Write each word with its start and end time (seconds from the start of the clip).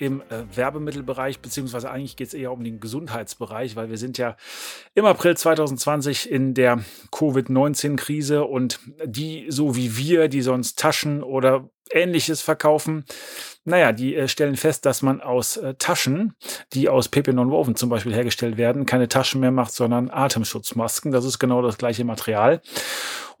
im 0.00 0.22
äh, 0.22 0.44
Werbemittelbereich, 0.54 1.40
beziehungsweise 1.40 1.90
eigentlich 1.90 2.16
geht 2.16 2.28
es 2.28 2.34
eher 2.34 2.52
um 2.52 2.64
den 2.64 2.80
Gesundheitsbereich, 2.80 3.76
weil 3.76 3.90
wir 3.90 3.98
sind 3.98 4.16
ja 4.16 4.36
im 4.94 5.04
April 5.04 5.36
2020 5.36 6.30
in 6.30 6.54
der 6.54 6.82
Covid-19-Krise 7.12 8.44
und 8.44 8.80
die, 9.04 9.46
so 9.50 9.76
wie 9.76 9.96
wir, 9.96 10.28
die 10.28 10.40
sonst 10.42 10.78
Taschen 10.78 11.22
oder 11.22 11.68
ähnliches 11.92 12.40
verkaufen, 12.40 13.04
naja, 13.64 13.92
die 13.92 14.14
äh, 14.14 14.28
stellen 14.28 14.56
fest, 14.56 14.86
dass 14.86 15.02
man 15.02 15.20
aus 15.20 15.56
äh, 15.58 15.74
Taschen, 15.74 16.34
die 16.72 16.88
aus 16.88 17.08
PP 17.08 17.32
Non-Woven 17.32 17.76
zum 17.76 17.90
Beispiel 17.90 18.14
hergestellt 18.14 18.56
werden, 18.56 18.86
keine 18.86 19.08
Taschen 19.08 19.40
mehr 19.40 19.50
macht, 19.50 19.72
sondern 19.72 20.10
Atemschutzmasken. 20.10 21.12
Das 21.12 21.24
ist 21.24 21.38
genau 21.38 21.60
das 21.62 21.78
gleiche 21.78 22.04
Material 22.04 22.62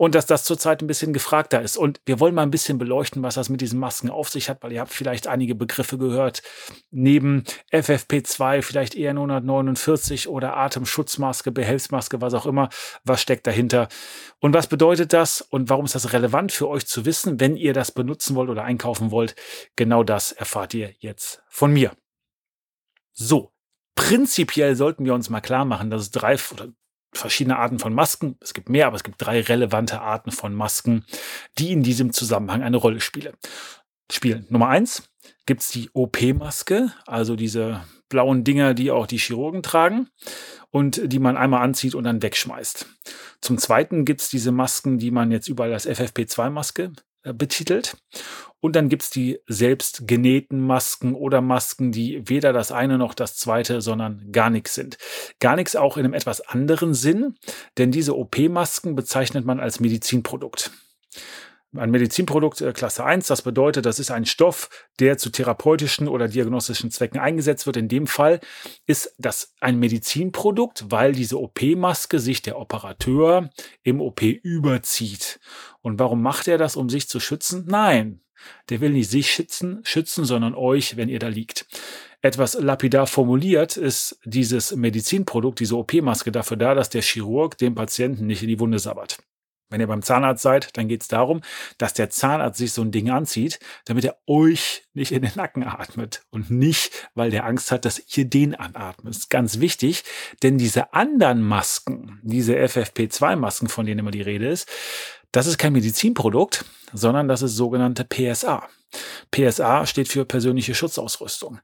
und 0.00 0.14
dass 0.14 0.24
das 0.24 0.44
zurzeit 0.44 0.80
ein 0.80 0.86
bisschen 0.86 1.12
gefragter 1.12 1.60
ist. 1.60 1.76
Und 1.76 2.00
wir 2.06 2.20
wollen 2.20 2.34
mal 2.34 2.40
ein 2.40 2.50
bisschen 2.50 2.78
beleuchten, 2.78 3.22
was 3.22 3.34
das 3.34 3.50
mit 3.50 3.60
diesen 3.60 3.78
Masken 3.78 4.08
auf 4.08 4.30
sich 4.30 4.48
hat, 4.48 4.62
weil 4.62 4.72
ihr 4.72 4.80
habt 4.80 4.94
vielleicht 4.94 5.26
einige 5.26 5.54
Begriffe 5.54 5.98
gehört. 5.98 6.42
Neben 6.90 7.44
FFP2 7.70 8.62
vielleicht 8.62 8.94
eher 8.94 9.10
149 9.10 10.28
oder 10.28 10.56
Atemschutzmaske, 10.56 11.52
Behelfsmaske, 11.52 12.22
was 12.22 12.32
auch 12.32 12.46
immer. 12.46 12.70
Was 13.04 13.20
steckt 13.20 13.46
dahinter? 13.46 13.88
Und 14.38 14.54
was 14.54 14.68
bedeutet 14.68 15.12
das? 15.12 15.42
Und 15.42 15.68
warum 15.68 15.84
ist 15.84 15.94
das 15.94 16.14
relevant 16.14 16.50
für 16.50 16.70
euch 16.70 16.86
zu 16.86 17.04
wissen, 17.04 17.38
wenn 17.38 17.56
ihr 17.56 17.74
das 17.74 17.92
benutzen 17.92 18.36
wollt 18.36 18.48
oder 18.48 18.64
einkaufen 18.64 19.10
wollt? 19.10 19.36
Genau 19.76 20.02
das 20.02 20.32
erfahrt 20.32 20.72
ihr 20.72 20.94
jetzt 21.00 21.42
von 21.50 21.74
mir. 21.74 21.92
So, 23.12 23.52
prinzipiell 23.96 24.76
sollten 24.76 25.04
wir 25.04 25.12
uns 25.12 25.28
mal 25.28 25.42
klar 25.42 25.66
machen, 25.66 25.90
dass 25.90 26.00
es 26.00 26.10
drei 26.10 26.38
oder 26.54 26.68
verschiedene 27.12 27.58
Arten 27.58 27.78
von 27.78 27.94
Masken. 27.94 28.36
Es 28.40 28.54
gibt 28.54 28.68
mehr, 28.68 28.86
aber 28.86 28.96
es 28.96 29.04
gibt 29.04 29.16
drei 29.18 29.40
relevante 29.40 30.00
Arten 30.00 30.30
von 30.30 30.54
Masken, 30.54 31.04
die 31.58 31.72
in 31.72 31.82
diesem 31.82 32.12
Zusammenhang 32.12 32.62
eine 32.62 32.76
Rolle 32.76 33.00
spielen. 33.00 33.34
spielen. 34.10 34.46
Nummer 34.48 34.68
eins 34.68 35.08
gibt 35.46 35.62
es 35.62 35.68
die 35.68 35.90
OP-Maske, 35.92 36.92
also 37.06 37.36
diese 37.36 37.84
blauen 38.08 38.44
Dinger, 38.44 38.74
die 38.74 38.90
auch 38.90 39.06
die 39.06 39.18
Chirurgen 39.18 39.62
tragen 39.62 40.08
und 40.70 41.00
die 41.12 41.18
man 41.18 41.36
einmal 41.36 41.62
anzieht 41.62 41.94
und 41.94 42.04
dann 42.04 42.22
wegschmeißt. 42.22 42.86
Zum 43.40 43.58
Zweiten 43.58 44.04
gibt 44.04 44.20
es 44.20 44.28
diese 44.28 44.52
Masken, 44.52 44.98
die 44.98 45.10
man 45.10 45.30
jetzt 45.30 45.48
überall 45.48 45.72
als 45.72 45.88
FFP2-Maske 45.88 46.82
äh, 46.82 46.90
betitelt. 47.22 47.96
Und 48.60 48.76
dann 48.76 48.88
gibt's 48.88 49.10
die 49.10 49.38
selbst 49.46 50.06
genähten 50.06 50.60
Masken 50.60 51.14
oder 51.14 51.40
Masken, 51.40 51.92
die 51.92 52.28
weder 52.28 52.52
das 52.52 52.72
eine 52.72 52.98
noch 52.98 53.14
das 53.14 53.36
zweite, 53.36 53.80
sondern 53.80 54.30
gar 54.32 54.50
nichts 54.50 54.74
sind. 54.74 54.98
Gar 55.38 55.56
nichts 55.56 55.76
auch 55.76 55.96
in 55.96 56.04
einem 56.04 56.14
etwas 56.14 56.40
anderen 56.42 56.92
Sinn, 56.94 57.36
denn 57.78 57.90
diese 57.90 58.16
OP-Masken 58.16 58.94
bezeichnet 58.94 59.44
man 59.44 59.60
als 59.60 59.80
Medizinprodukt 59.80 60.70
ein 61.76 61.90
Medizinprodukt 61.90 62.60
äh, 62.60 62.72
Klasse 62.72 63.04
1. 63.04 63.26
Das 63.26 63.42
bedeutet, 63.42 63.86
das 63.86 63.98
ist 63.98 64.10
ein 64.10 64.26
Stoff, 64.26 64.68
der 64.98 65.18
zu 65.18 65.30
therapeutischen 65.30 66.08
oder 66.08 66.28
diagnostischen 66.28 66.90
Zwecken 66.90 67.20
eingesetzt 67.20 67.66
wird. 67.66 67.76
In 67.76 67.88
dem 67.88 68.06
Fall 68.06 68.40
ist 68.86 69.14
das 69.18 69.54
ein 69.60 69.78
Medizinprodukt, 69.78 70.86
weil 70.88 71.12
diese 71.12 71.38
OP-Maske 71.40 72.18
sich 72.18 72.42
der 72.42 72.58
Operateur 72.58 73.50
im 73.82 74.00
OP 74.00 74.22
überzieht. 74.22 75.40
Und 75.80 75.98
warum 75.98 76.22
macht 76.22 76.48
er 76.48 76.58
das, 76.58 76.76
um 76.76 76.88
sich 76.88 77.08
zu 77.08 77.20
schützen? 77.20 77.64
Nein, 77.68 78.20
der 78.68 78.80
will 78.80 78.90
nicht 78.90 79.10
sich 79.10 79.30
schützen, 79.30 79.80
schützen, 79.84 80.24
sondern 80.24 80.54
euch, 80.54 80.96
wenn 80.96 81.08
ihr 81.08 81.18
da 81.18 81.28
liegt. 81.28 81.66
Etwas 82.22 82.54
lapidar 82.54 83.06
formuliert 83.06 83.76
ist 83.78 84.18
dieses 84.24 84.74
Medizinprodukt, 84.76 85.60
diese 85.60 85.76
OP-Maske 85.76 86.30
dafür 86.30 86.58
da, 86.58 86.74
dass 86.74 86.90
der 86.90 87.02
Chirurg 87.02 87.56
dem 87.56 87.74
Patienten 87.74 88.26
nicht 88.26 88.42
in 88.42 88.48
die 88.48 88.60
Wunde 88.60 88.78
sabbert. 88.78 89.18
Wenn 89.70 89.80
ihr 89.80 89.86
beim 89.86 90.02
Zahnarzt 90.02 90.42
seid, 90.42 90.76
dann 90.76 90.88
geht 90.88 91.02
es 91.02 91.08
darum, 91.08 91.40
dass 91.78 91.94
der 91.94 92.10
Zahnarzt 92.10 92.58
sich 92.58 92.72
so 92.72 92.82
ein 92.82 92.90
Ding 92.90 93.08
anzieht, 93.10 93.60
damit 93.84 94.04
er 94.04 94.18
euch 94.26 94.82
nicht 94.92 95.12
in 95.12 95.22
den 95.22 95.32
Nacken 95.36 95.62
atmet 95.62 96.24
und 96.30 96.50
nicht, 96.50 97.08
weil 97.14 97.30
der 97.30 97.46
Angst 97.46 97.70
hat, 97.70 97.84
dass 97.84 98.02
ihr 98.16 98.24
den 98.24 98.54
anatmet. 98.54 99.14
Das 99.14 99.22
ist 99.22 99.30
ganz 99.30 99.60
wichtig, 99.60 100.04
denn 100.42 100.58
diese 100.58 100.92
anderen 100.92 101.42
Masken, 101.42 102.20
diese 102.22 102.54
FFP2-Masken, 102.56 103.68
von 103.68 103.86
denen 103.86 104.00
immer 104.00 104.10
die 104.10 104.22
Rede 104.22 104.48
ist, 104.48 104.68
das 105.32 105.46
ist 105.46 105.58
kein 105.58 105.72
Medizinprodukt, 105.72 106.64
sondern 106.92 107.28
das 107.28 107.42
ist 107.42 107.54
sogenannte 107.54 108.04
PSA. 108.04 108.68
PSA 109.30 109.86
steht 109.86 110.08
für 110.08 110.24
persönliche 110.24 110.74
Schutzausrüstung. 110.74 111.60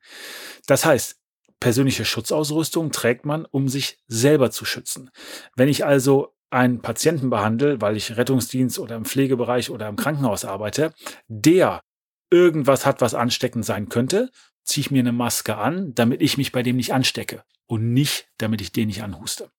Das 0.66 0.84
heißt, 0.84 1.16
persönliche 1.58 2.04
Schutzausrüstung 2.04 2.92
trägt 2.92 3.24
man, 3.24 3.44
um 3.44 3.68
sich 3.68 3.98
selber 4.06 4.50
zu 4.50 4.64
schützen. 4.64 5.10
Wenn 5.56 5.68
ich 5.68 5.84
also 5.84 6.35
einen 6.50 6.80
Patienten 6.80 7.30
behandle, 7.30 7.80
weil 7.80 7.96
ich 7.96 8.16
Rettungsdienst 8.16 8.78
oder 8.78 8.96
im 8.96 9.04
Pflegebereich 9.04 9.70
oder 9.70 9.88
im 9.88 9.96
Krankenhaus 9.96 10.44
arbeite, 10.44 10.92
der 11.28 11.80
irgendwas 12.30 12.86
hat, 12.86 13.00
was 13.00 13.14
ansteckend 13.14 13.64
sein 13.64 13.88
könnte, 13.88 14.30
ziehe 14.64 14.82
ich 14.82 14.90
mir 14.90 15.00
eine 15.00 15.12
Maske 15.12 15.56
an, 15.56 15.94
damit 15.94 16.22
ich 16.22 16.36
mich 16.36 16.52
bei 16.52 16.62
dem 16.62 16.76
nicht 16.76 16.92
anstecke 16.92 17.44
und 17.66 17.92
nicht, 17.92 18.28
damit 18.38 18.60
ich 18.60 18.72
den 18.72 18.88
nicht 18.88 19.02
anhuste. 19.02 19.50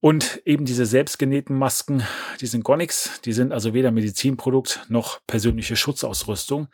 Und 0.00 0.42
eben 0.44 0.66
diese 0.66 0.84
selbstgenähten 0.84 1.56
Masken, 1.56 2.02
die 2.40 2.46
sind 2.46 2.62
gar 2.62 2.76
nichts, 2.76 3.22
die 3.22 3.32
sind 3.32 3.52
also 3.52 3.72
weder 3.72 3.90
Medizinprodukt 3.90 4.84
noch 4.88 5.20
persönliche 5.26 5.76
Schutzausrüstung. 5.76 6.68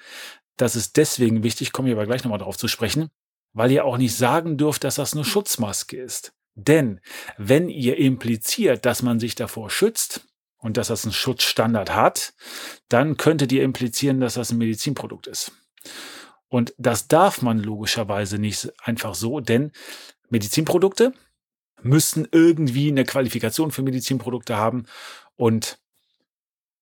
Das 0.56 0.74
ist 0.74 0.96
deswegen 0.96 1.44
wichtig, 1.44 1.70
komme 1.72 1.88
ich 1.88 1.94
aber 1.94 2.06
gleich 2.06 2.24
nochmal 2.24 2.40
darauf 2.40 2.56
zu 2.56 2.66
sprechen, 2.66 3.08
weil 3.52 3.70
ihr 3.70 3.84
auch 3.84 3.98
nicht 3.98 4.16
sagen 4.16 4.58
dürft, 4.58 4.82
dass 4.82 4.96
das 4.96 5.12
eine 5.12 5.24
Schutzmaske 5.24 5.96
ist. 5.96 6.32
Denn 6.64 7.00
wenn 7.38 7.68
ihr 7.68 7.96
impliziert, 7.96 8.86
dass 8.86 9.02
man 9.02 9.20
sich 9.20 9.34
davor 9.34 9.70
schützt 9.70 10.26
und 10.58 10.76
dass 10.76 10.88
das 10.88 11.04
einen 11.04 11.12
Schutzstandard 11.12 11.94
hat, 11.94 12.34
dann 12.88 13.16
könntet 13.16 13.52
ihr 13.52 13.62
implizieren, 13.62 14.20
dass 14.20 14.34
das 14.34 14.50
ein 14.50 14.58
Medizinprodukt 14.58 15.26
ist. 15.26 15.52
Und 16.48 16.74
das 16.78 17.08
darf 17.08 17.42
man 17.42 17.58
logischerweise 17.60 18.38
nicht 18.38 18.72
einfach 18.82 19.14
so, 19.14 19.40
denn 19.40 19.72
Medizinprodukte 20.28 21.12
müssen 21.82 22.28
irgendwie 22.30 22.88
eine 22.88 23.04
Qualifikation 23.04 23.70
für 23.70 23.82
Medizinprodukte 23.82 24.56
haben 24.56 24.86
und 25.36 25.78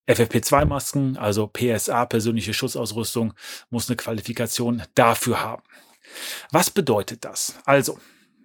FFP2-Masken, 0.07 1.17
also 1.17 1.47
PSA, 1.47 2.05
persönliche 2.05 2.53
Schutzausrüstung, 2.53 3.33
muss 3.69 3.89
eine 3.89 3.95
Qualifikation 3.95 4.81
dafür 4.95 5.41
haben. 5.41 5.63
Was 6.51 6.71
bedeutet 6.71 7.23
das? 7.25 7.59
Also, 7.65 7.99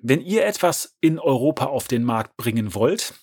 wenn 0.07 0.21
ihr 0.21 0.45
etwas 0.45 0.97
in 1.01 1.19
Europa 1.19 1.65
auf 1.65 1.89
den 1.89 2.05
Markt 2.05 2.37
bringen 2.37 2.75
wollt, 2.75 3.15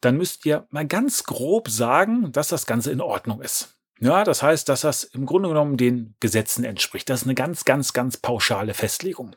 dann 0.00 0.16
müsst 0.16 0.46
ihr 0.46 0.68
mal 0.70 0.86
ganz 0.86 1.24
grob 1.24 1.68
sagen, 1.68 2.30
dass 2.30 2.46
das 2.46 2.64
Ganze 2.64 2.92
in 2.92 3.00
Ordnung 3.00 3.42
ist. 3.42 3.76
Ja, 3.98 4.22
das 4.22 4.40
heißt, 4.40 4.68
dass 4.68 4.82
das 4.82 5.02
im 5.02 5.26
Grunde 5.26 5.48
genommen 5.48 5.76
den 5.76 6.14
Gesetzen 6.20 6.64
entspricht. 6.64 7.10
Das 7.10 7.22
ist 7.22 7.26
eine 7.26 7.34
ganz, 7.34 7.64
ganz, 7.64 7.92
ganz 7.92 8.18
pauschale 8.18 8.72
Festlegung. 8.72 9.34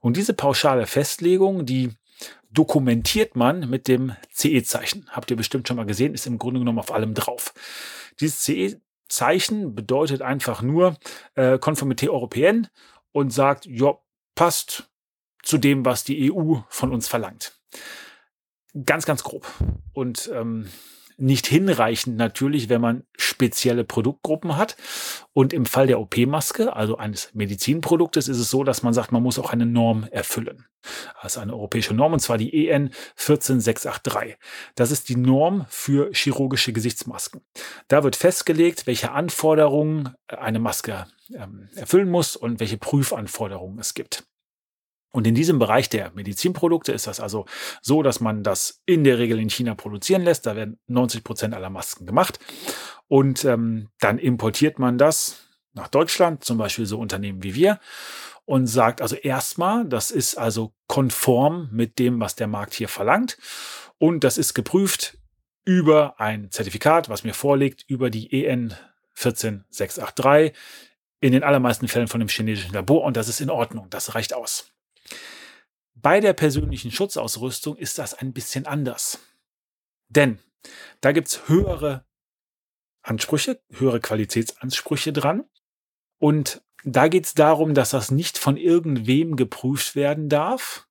Und 0.00 0.16
diese 0.16 0.34
pauschale 0.34 0.86
Festlegung, 0.86 1.66
die 1.66 1.90
dokumentiert 2.50 3.36
man 3.36 3.70
mit 3.70 3.86
dem 3.86 4.16
CE-Zeichen. 4.32 5.08
Habt 5.10 5.30
ihr 5.30 5.36
bestimmt 5.36 5.68
schon 5.68 5.76
mal 5.76 5.86
gesehen, 5.86 6.14
ist 6.14 6.26
im 6.26 6.38
Grunde 6.38 6.58
genommen 6.58 6.80
auf 6.80 6.92
allem 6.92 7.14
drauf. 7.14 7.54
Dieses 8.18 8.42
CE-Zeichen 8.42 9.76
bedeutet 9.76 10.20
einfach 10.20 10.62
nur 10.62 10.96
äh, 11.36 11.58
Konformität 11.58 12.08
Européenne 12.08 12.70
und 13.12 13.32
sagt, 13.32 13.66
ja, 13.66 13.94
passt, 14.34 14.91
zu 15.42 15.58
dem, 15.58 15.84
was 15.84 16.04
die 16.04 16.32
EU 16.32 16.56
von 16.68 16.92
uns 16.92 17.08
verlangt. 17.08 17.58
Ganz, 18.86 19.04
ganz 19.04 19.22
grob. 19.22 19.46
Und 19.92 20.30
ähm, 20.32 20.68
nicht 21.22 21.46
hinreichend 21.46 22.16
natürlich, 22.16 22.68
wenn 22.68 22.80
man 22.80 23.04
spezielle 23.16 23.84
Produktgruppen 23.84 24.56
hat. 24.56 24.76
Und 25.32 25.52
im 25.52 25.66
Fall 25.66 25.86
der 25.86 26.00
OP-Maske, 26.00 26.74
also 26.74 26.96
eines 26.96 27.32
Medizinproduktes, 27.34 28.28
ist 28.28 28.38
es 28.38 28.50
so, 28.50 28.64
dass 28.64 28.82
man 28.82 28.92
sagt, 28.92 29.12
man 29.12 29.22
muss 29.22 29.38
auch 29.38 29.50
eine 29.50 29.66
Norm 29.66 30.04
erfüllen. 30.10 30.66
Also 31.20 31.40
eine 31.40 31.52
europäische 31.52 31.94
Norm, 31.94 32.12
und 32.12 32.20
zwar 32.20 32.38
die 32.38 32.66
EN 32.66 32.90
14683. 33.14 34.36
Das 34.74 34.90
ist 34.90 35.08
die 35.08 35.16
Norm 35.16 35.64
für 35.68 36.10
chirurgische 36.12 36.72
Gesichtsmasken. 36.72 37.42
Da 37.88 38.02
wird 38.02 38.16
festgelegt, 38.16 38.86
welche 38.86 39.12
Anforderungen 39.12 40.14
eine 40.26 40.58
Maske 40.58 41.06
ähm, 41.34 41.68
erfüllen 41.76 42.10
muss 42.10 42.36
und 42.36 42.58
welche 42.58 42.78
Prüfanforderungen 42.78 43.78
es 43.78 43.94
gibt. 43.94 44.24
Und 45.12 45.26
in 45.26 45.34
diesem 45.34 45.58
Bereich 45.58 45.90
der 45.90 46.10
Medizinprodukte 46.14 46.92
ist 46.92 47.06
das 47.06 47.20
also 47.20 47.44
so, 47.82 48.02
dass 48.02 48.20
man 48.20 48.42
das 48.42 48.82
in 48.86 49.04
der 49.04 49.18
Regel 49.18 49.38
in 49.38 49.50
China 49.50 49.74
produzieren 49.74 50.22
lässt. 50.22 50.46
Da 50.46 50.56
werden 50.56 50.80
90 50.86 51.22
Prozent 51.22 51.54
aller 51.54 51.70
Masken 51.70 52.06
gemacht. 52.06 52.38
Und 53.08 53.44
ähm, 53.44 53.88
dann 54.00 54.18
importiert 54.18 54.78
man 54.78 54.96
das 54.96 55.46
nach 55.74 55.88
Deutschland, 55.88 56.44
zum 56.44 56.58
Beispiel 56.58 56.86
so 56.86 56.98
Unternehmen 56.98 57.42
wie 57.42 57.54
wir. 57.54 57.78
und 58.44 58.66
sagt 58.66 59.00
also 59.00 59.14
erstmal, 59.14 59.84
das 59.84 60.10
ist 60.10 60.36
also 60.36 60.74
konform 60.88 61.68
mit 61.70 61.98
dem, 61.98 62.18
was 62.18 62.34
der 62.34 62.48
Markt 62.48 62.74
hier 62.74 62.88
verlangt. 62.88 63.38
Und 63.98 64.24
das 64.24 64.36
ist 64.38 64.54
geprüft 64.54 65.18
über 65.64 66.18
ein 66.18 66.50
Zertifikat, 66.50 67.08
was 67.08 67.22
mir 67.22 67.34
vorliegt, 67.34 67.84
über 67.86 68.10
die 68.10 68.32
EN 68.32 68.74
14683, 69.14 70.58
in 71.20 71.32
den 71.32 71.44
allermeisten 71.44 71.86
Fällen 71.86 72.08
von 72.08 72.18
dem 72.18 72.28
chinesischen 72.28 72.74
Labor. 72.74 73.04
Und 73.04 73.16
das 73.16 73.28
ist 73.28 73.40
in 73.40 73.50
Ordnung, 73.50 73.88
das 73.90 74.14
reicht 74.14 74.34
aus. 74.34 74.72
Bei 76.02 76.18
der 76.18 76.32
persönlichen 76.32 76.90
Schutzausrüstung 76.90 77.76
ist 77.76 77.98
das 77.98 78.14
ein 78.14 78.32
bisschen 78.32 78.66
anders. 78.66 79.20
Denn 80.08 80.38
da 81.00 81.12
gibt 81.12 81.28
es 81.28 81.48
höhere 81.48 82.04
Ansprüche, 83.02 83.62
höhere 83.70 84.00
Qualitätsansprüche 84.00 85.12
dran. 85.12 85.44
Und 86.18 86.62
da 86.84 87.08
geht 87.08 87.26
es 87.26 87.34
darum, 87.34 87.74
dass 87.74 87.90
das 87.90 88.10
nicht 88.10 88.36
von 88.36 88.56
irgendwem 88.56 89.36
geprüft 89.36 89.94
werden 89.94 90.28
darf, 90.28 90.88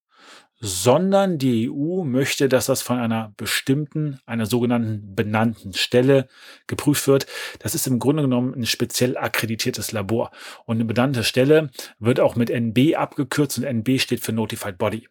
sondern 0.62 1.40
die 1.40 1.70
EU 1.70 2.04
möchte, 2.04 2.48
dass 2.48 2.68
das 2.68 2.84
von 2.84 3.00
einer 3.00 3.34
bestimmten, 3.36 4.20
einer 4.28 4.46
sogenannten 4.46 5.16
benannten 5.16 5.74
Stelle 5.74 6.28
geprüft 6.68 7.08
wird. 7.08 7.26
Das 7.60 7.74
ist 7.74 7.88
im 7.88 7.98
Grunde 7.98 8.22
genommen 8.22 8.54
ein 8.54 8.68
speziell 8.68 9.18
akkreditiertes 9.18 9.92
Labor. 9.92 10.30
Und 10.66 10.78
eine 10.78 10.86
benannte 10.86 11.24
Stelle 11.24 11.72
wird 11.98 12.20
auch 12.20 12.36
mit 12.36 12.52
NB 12.52 12.96
abgekürzt 12.96 13.58
und 13.58 13.64
NB 13.64 14.00
steht 14.00 14.22
für 14.22 14.34
Notified 14.34 14.78
Body. 14.78 15.10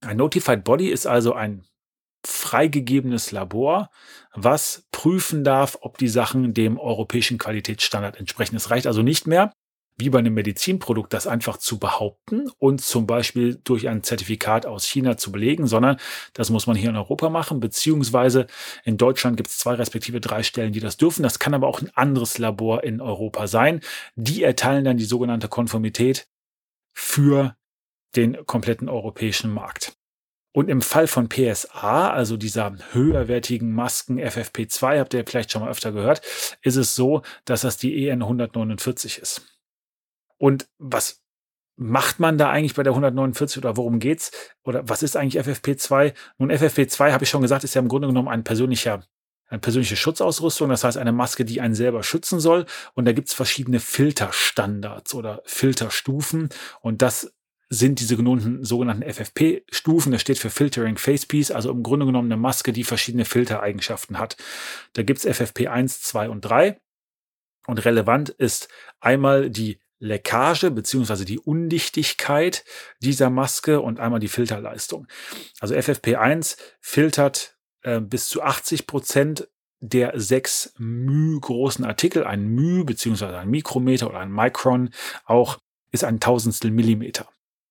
Ein 0.00 0.16
Notified 0.16 0.64
Body 0.64 0.88
ist 0.88 1.06
also 1.06 1.34
ein 1.34 1.64
freigegebenes 2.24 3.30
Labor, 3.30 3.90
was 4.34 4.86
prüfen 4.92 5.44
darf, 5.44 5.76
ob 5.82 5.98
die 5.98 6.08
Sachen 6.08 6.54
dem 6.54 6.78
europäischen 6.78 7.38
Qualitätsstandard 7.38 8.16
entsprechen. 8.16 8.56
Es 8.56 8.70
reicht 8.70 8.86
also 8.86 9.02
nicht 9.02 9.26
mehr, 9.26 9.52
wie 9.98 10.10
bei 10.10 10.20
einem 10.20 10.34
Medizinprodukt, 10.34 11.12
das 11.12 11.26
einfach 11.26 11.56
zu 11.56 11.78
behaupten 11.78 12.50
und 12.58 12.80
zum 12.80 13.06
Beispiel 13.06 13.60
durch 13.64 13.88
ein 13.88 14.04
Zertifikat 14.04 14.64
aus 14.64 14.86
China 14.86 15.16
zu 15.16 15.32
belegen, 15.32 15.66
sondern 15.66 15.96
das 16.32 16.50
muss 16.50 16.66
man 16.66 16.76
hier 16.76 16.90
in 16.90 16.96
Europa 16.96 17.28
machen, 17.30 17.58
beziehungsweise 17.58 18.46
in 18.84 18.96
Deutschland 18.96 19.36
gibt 19.36 19.50
es 19.50 19.58
zwei 19.58 19.74
respektive 19.74 20.20
drei 20.20 20.44
Stellen, 20.44 20.72
die 20.72 20.80
das 20.80 20.96
dürfen. 20.96 21.24
Das 21.24 21.40
kann 21.40 21.54
aber 21.54 21.66
auch 21.66 21.82
ein 21.82 21.90
anderes 21.94 22.38
Labor 22.38 22.84
in 22.84 23.00
Europa 23.00 23.48
sein. 23.48 23.80
Die 24.14 24.44
erteilen 24.44 24.84
dann 24.84 24.96
die 24.96 25.04
sogenannte 25.04 25.48
Konformität 25.48 26.28
für 26.94 27.56
den 28.14 28.46
kompletten 28.46 28.88
europäischen 28.88 29.52
Markt. 29.52 29.98
Und 30.52 30.70
im 30.70 30.80
Fall 30.80 31.06
von 31.06 31.28
PSA, 31.28 32.10
also 32.10 32.36
dieser 32.36 32.74
höherwertigen 32.92 33.72
Masken 33.72 34.18
FFP2, 34.18 34.98
habt 34.98 35.14
ihr 35.14 35.24
vielleicht 35.26 35.52
schon 35.52 35.62
mal 35.62 35.70
öfter 35.70 35.92
gehört, 35.92 36.22
ist 36.62 36.76
es 36.76 36.94
so, 36.94 37.22
dass 37.44 37.60
das 37.60 37.76
die 37.76 38.08
EN 38.08 38.22
149 38.22 39.18
ist. 39.18 39.57
Und 40.38 40.68
was 40.78 41.22
macht 41.76 42.18
man 42.18 42.38
da 42.38 42.50
eigentlich 42.50 42.74
bei 42.74 42.82
der 42.82 42.92
149 42.92 43.58
oder 43.58 43.76
worum 43.76 44.00
geht's? 44.00 44.32
Oder 44.64 44.88
was 44.88 45.02
ist 45.02 45.16
eigentlich 45.16 45.44
FFP2? 45.44 46.14
Nun, 46.38 46.50
FFP2, 46.50 47.12
habe 47.12 47.24
ich 47.24 47.30
schon 47.30 47.42
gesagt, 47.42 47.64
ist 47.64 47.74
ja 47.74 47.80
im 47.80 47.88
Grunde 47.88 48.08
genommen 48.08 48.28
ein 48.28 48.44
persönlicher 48.44 49.02
eine 49.50 49.60
persönliche 49.60 49.96
Schutzausrüstung, 49.96 50.68
das 50.68 50.84
heißt 50.84 50.98
eine 50.98 51.12
Maske, 51.12 51.44
die 51.44 51.60
einen 51.60 51.74
selber 51.74 52.02
schützen 52.02 52.38
soll. 52.38 52.66
Und 52.94 53.06
da 53.06 53.12
gibt's 53.12 53.32
verschiedene 53.32 53.80
Filterstandards 53.80 55.14
oder 55.14 55.42
Filterstufen. 55.46 56.50
Und 56.82 57.00
das 57.00 57.32
sind 57.70 58.00
diese 58.00 58.16
genannten 58.16 58.64
sogenannten 58.64 59.10
FFP-Stufen. 59.10 60.12
Das 60.12 60.20
steht 60.20 60.38
für 60.38 60.50
Filtering 60.50 60.98
Facepiece, 60.98 61.50
also 61.50 61.70
im 61.70 61.82
Grunde 61.82 62.06
genommen 62.06 62.30
eine 62.30 62.40
Maske, 62.40 62.72
die 62.72 62.84
verschiedene 62.84 63.24
Filtereigenschaften 63.24 64.18
hat. 64.18 64.36
Da 64.94 65.02
gibt's 65.02 65.26
FFP 65.26 65.68
1, 65.68 66.02
2 66.02 66.28
und 66.28 66.42
3. 66.42 66.78
Und 67.66 67.84
relevant 67.84 68.30
ist 68.30 68.68
einmal 69.00 69.50
die 69.50 69.78
Leckage 69.98 70.70
beziehungsweise 70.70 71.24
die 71.24 71.38
Undichtigkeit 71.38 72.64
dieser 73.00 73.30
Maske 73.30 73.80
und 73.80 74.00
einmal 74.00 74.20
die 74.20 74.28
Filterleistung. 74.28 75.06
Also 75.60 75.74
FFP1 75.74 76.56
filtert 76.80 77.56
äh, 77.82 78.00
bis 78.00 78.28
zu 78.28 78.42
80 78.42 78.86
Prozent 78.86 79.48
der 79.80 80.18
sechs 80.18 80.72
μ 80.78 81.38
großen 81.40 81.84
Artikel. 81.84 82.24
Ein 82.24 82.48
μ 82.54 82.84
beziehungsweise 82.84 83.38
ein 83.38 83.50
Mikrometer 83.50 84.08
oder 84.08 84.20
ein 84.20 84.32
Micron 84.32 84.90
auch 85.24 85.58
ist 85.90 86.04
ein 86.04 86.20
Tausendstel 86.20 86.70
Millimeter. 86.70 87.28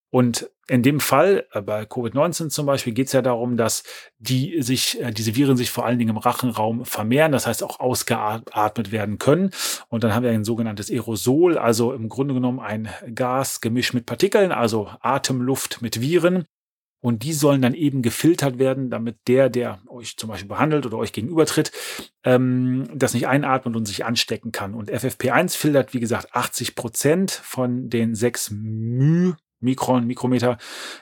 Und 0.10 0.50
in 0.70 0.84
dem 0.84 1.00
Fall, 1.00 1.46
äh, 1.54 1.62
bei 1.62 1.84
Covid-19 1.84 2.50
zum 2.50 2.66
Beispiel, 2.66 2.94
geht 2.94 3.08
es 3.08 3.14
ja 3.14 3.22
darum, 3.22 3.58
dass 3.58 3.84
die 4.20 4.62
sich, 4.62 5.02
äh, 5.02 5.12
diese 5.12 5.36
Viren 5.36 5.58
sich 5.58 5.72
vor 5.72 5.86
allen 5.86 5.98
Dingen 5.98 6.12
im 6.12 6.18
Rachenraum 6.18 6.86
vermehren, 6.86 7.32
das 7.32 7.48
heißt 7.48 7.64
auch 7.64 7.80
ausgeatmet 7.80 8.92
werden 8.92 9.18
können. 9.18 9.52
Und 9.88 10.04
dann 10.04 10.14
haben 10.14 10.24
wir 10.24 10.32
ein 10.32 10.44
sogenanntes 10.44 10.92
Aerosol, 10.92 11.58
also 11.58 11.94
im 11.94 12.10
Grunde 12.10 12.34
genommen 12.34 12.60
ein 12.60 12.90
Gas 13.16 13.62
gemischt 13.62 13.94
mit 13.94 14.06
Partikeln, 14.06 14.52
also 14.52 14.90
Atemluft 15.02 15.82
mit 15.82 16.02
Viren. 16.02 16.46
Und 17.00 17.24
die 17.24 17.34
sollen 17.34 17.62
dann 17.62 17.76
eben 17.76 18.02
gefiltert 18.02 18.58
werden, 18.58 18.90
damit 18.90 19.18
der, 19.28 19.50
der 19.50 19.80
euch 19.88 20.18
zum 20.18 20.30
Beispiel 20.30 20.50
behandelt 20.50 20.86
oder 20.86 20.98
euch 20.98 21.14
gegenübertritt, 21.14 21.72
ähm, 22.24 22.90
das 22.94 23.14
nicht 23.14 23.28
einatmet 23.28 23.76
und 23.76 23.86
sich 23.86 24.04
anstecken 24.04 24.52
kann. 24.52 24.74
Und 24.74 24.92
FFP1 24.92 25.56
filtert, 25.56 25.94
wie 25.94 26.00
gesagt, 26.00 26.34
80 26.34 26.76
Prozent 26.76 27.32
von 27.32 27.90
den 27.90 28.16
6 28.16 28.52
μ 28.52 29.36
Mikron, 29.60 30.06
Mikrometer 30.06 30.58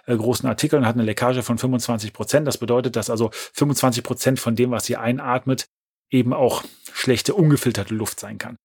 äh, 0.05 0.15
großen 0.15 0.47
Artikeln 0.47 0.85
hat 0.85 0.95
eine 0.95 1.03
Leckage 1.03 1.43
von 1.43 1.57
25 1.57 2.13
Prozent. 2.13 2.47
Das 2.47 2.57
bedeutet, 2.57 2.95
dass 2.95 3.09
also 3.09 3.29
25 3.31 4.03
Prozent 4.03 4.39
von 4.39 4.55
dem, 4.55 4.71
was 4.71 4.89
ihr 4.89 5.01
einatmet, 5.01 5.67
eben 6.09 6.33
auch 6.33 6.63
schlechte, 6.93 7.33
ungefilterte 7.33 7.93
Luft 7.93 8.19
sein 8.19 8.37
kann. 8.37 8.57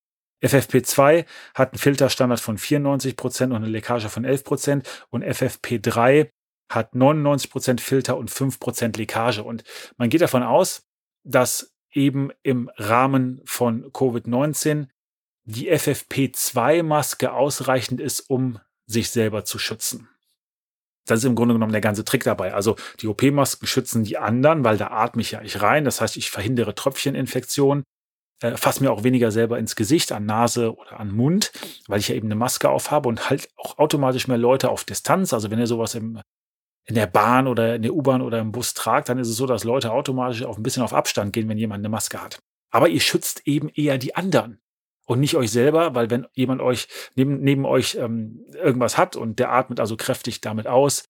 FFP2 0.43 1.27
hat 1.55 1.73
einen 1.73 1.79
Filterstandard 1.79 2.41
von 2.41 2.57
94 2.57 3.17
Prozent 3.17 3.53
und 3.53 3.59
eine 3.59 3.69
Leckage 3.69 4.09
von 4.09 4.25
11 4.25 4.45
Prozent 4.45 4.89
und 5.11 5.25
FFP3 5.25 6.31
hat 6.71 6.95
99 6.95 7.51
Prozent 7.51 7.81
Filter 7.81 8.17
und 8.17 8.31
5 8.31 8.61
Prozent 8.61 8.97
Leckage. 8.97 9.43
Und 9.43 9.65
man 9.97 10.09
geht 10.09 10.23
davon 10.23 10.43
aus, 10.43 10.87
dass 11.25 11.75
eben 11.93 12.31
im 12.43 12.71
Rahmen 12.77 13.43
von 13.45 13.85
Covid-19 13.93 14.87
die 15.45 15.71
FFP2-Maske 15.71 17.33
ausreichend 17.33 18.01
ist, 18.01 18.21
um 18.31 18.61
sich 18.91 19.11
selber 19.11 19.45
zu 19.45 19.59
schützen. 19.59 20.09
Das 21.07 21.21
ist 21.21 21.25
im 21.25 21.35
Grunde 21.35 21.55
genommen 21.55 21.73
der 21.73 21.81
ganze 21.81 22.05
Trick 22.05 22.25
dabei. 22.25 22.55
Also 22.55 22.77
die 23.01 23.09
OP-Masken 23.09 23.67
schützen 23.67 24.05
die 24.05 24.19
anderen, 24.19 24.65
weil 24.65 24.77
da 24.77 24.89
atme 24.89 25.23
ich 25.23 25.33
ja 25.33 25.41
nicht 25.41 25.61
rein. 25.63 25.85
Das 25.85 26.01
heißt, 26.01 26.17
ich 26.17 26.31
verhindere 26.31 26.75
Tröpfcheninfektionen, 26.75 27.85
äh, 28.43 28.57
fasse 28.57 28.83
mir 28.83 28.93
auch 28.93 29.03
weniger 29.03 29.31
selber 29.31 29.59
ins 29.59 29.77
Gesicht, 29.77 30.13
an 30.13 30.27
Nase 30.27 30.77
oder 30.77 31.01
an 31.01 31.11
Mund, 31.11 31.53
weil 31.89 32.01
ich 32.01 32.09
ja 32.09 32.15
eben 32.15 32.29
eine 32.29 32.37
Maske 32.37 32.69
aufhabe 32.69 33.09
und 33.09 33.31
halt 33.31 33.49
auch 33.57 33.79
automatisch 33.79 34.29
mehr 34.29 34.39
Leute 34.39 34.71
auf 34.71 34.85
Distanz. 34.85 35.33
Also 35.33 35.51
wenn 35.51 35.59
ihr 35.59 35.67
sowas 35.67 35.95
im, 35.95 36.21
in 36.85 36.95
der 36.95 37.07
Bahn 37.07 37.47
oder 37.47 37.77
in 37.77 37.83
der 37.83 37.95
U-Bahn 37.95 38.23
oder 38.23 38.39
im 38.39 38.53
Bus 38.53 38.75
tragt, 38.75 39.09
dann 39.09 39.19
ist 39.19 39.29
es 39.29 39.37
so, 39.37 39.47
dass 39.47 39.65
Leute 39.65 39.93
automatisch 39.93 40.45
auch 40.45 40.59
ein 40.59 40.63
bisschen 40.63 40.83
auf 40.83 40.93
Abstand 40.93 41.33
gehen, 41.33 41.49
wenn 41.49 41.59
jemand 41.59 41.81
eine 41.81 41.89
Maske 41.89 42.23
hat. 42.23 42.39
Aber 42.71 42.89
ihr 42.89 43.01
schützt 43.01 43.47
eben 43.47 43.69
eher 43.71 43.99
die 43.99 44.15
anderen 44.15 44.61
und 45.11 45.19
nicht 45.19 45.35
euch 45.35 45.51
selber, 45.51 45.97
weil 45.97 46.09
wenn 46.09 46.29
jemand 46.35 46.61
euch 46.61 46.87
neben, 47.17 47.41
neben 47.41 47.67
euch 47.67 47.97
ähm, 47.97 48.47
irgendwas 48.55 48.97
hat 48.97 49.17
und 49.17 49.41
der 49.41 49.51
atmet 49.51 49.81
also 49.81 49.97
kräftig 49.97 50.41
damit 50.41 50.69
aus, 50.69 51.03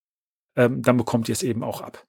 ähm, 0.56 0.80
dann 0.80 0.96
bekommt 0.96 1.28
ihr 1.28 1.34
es 1.34 1.42
eben 1.42 1.62
auch 1.62 1.82
ab. 1.82 2.06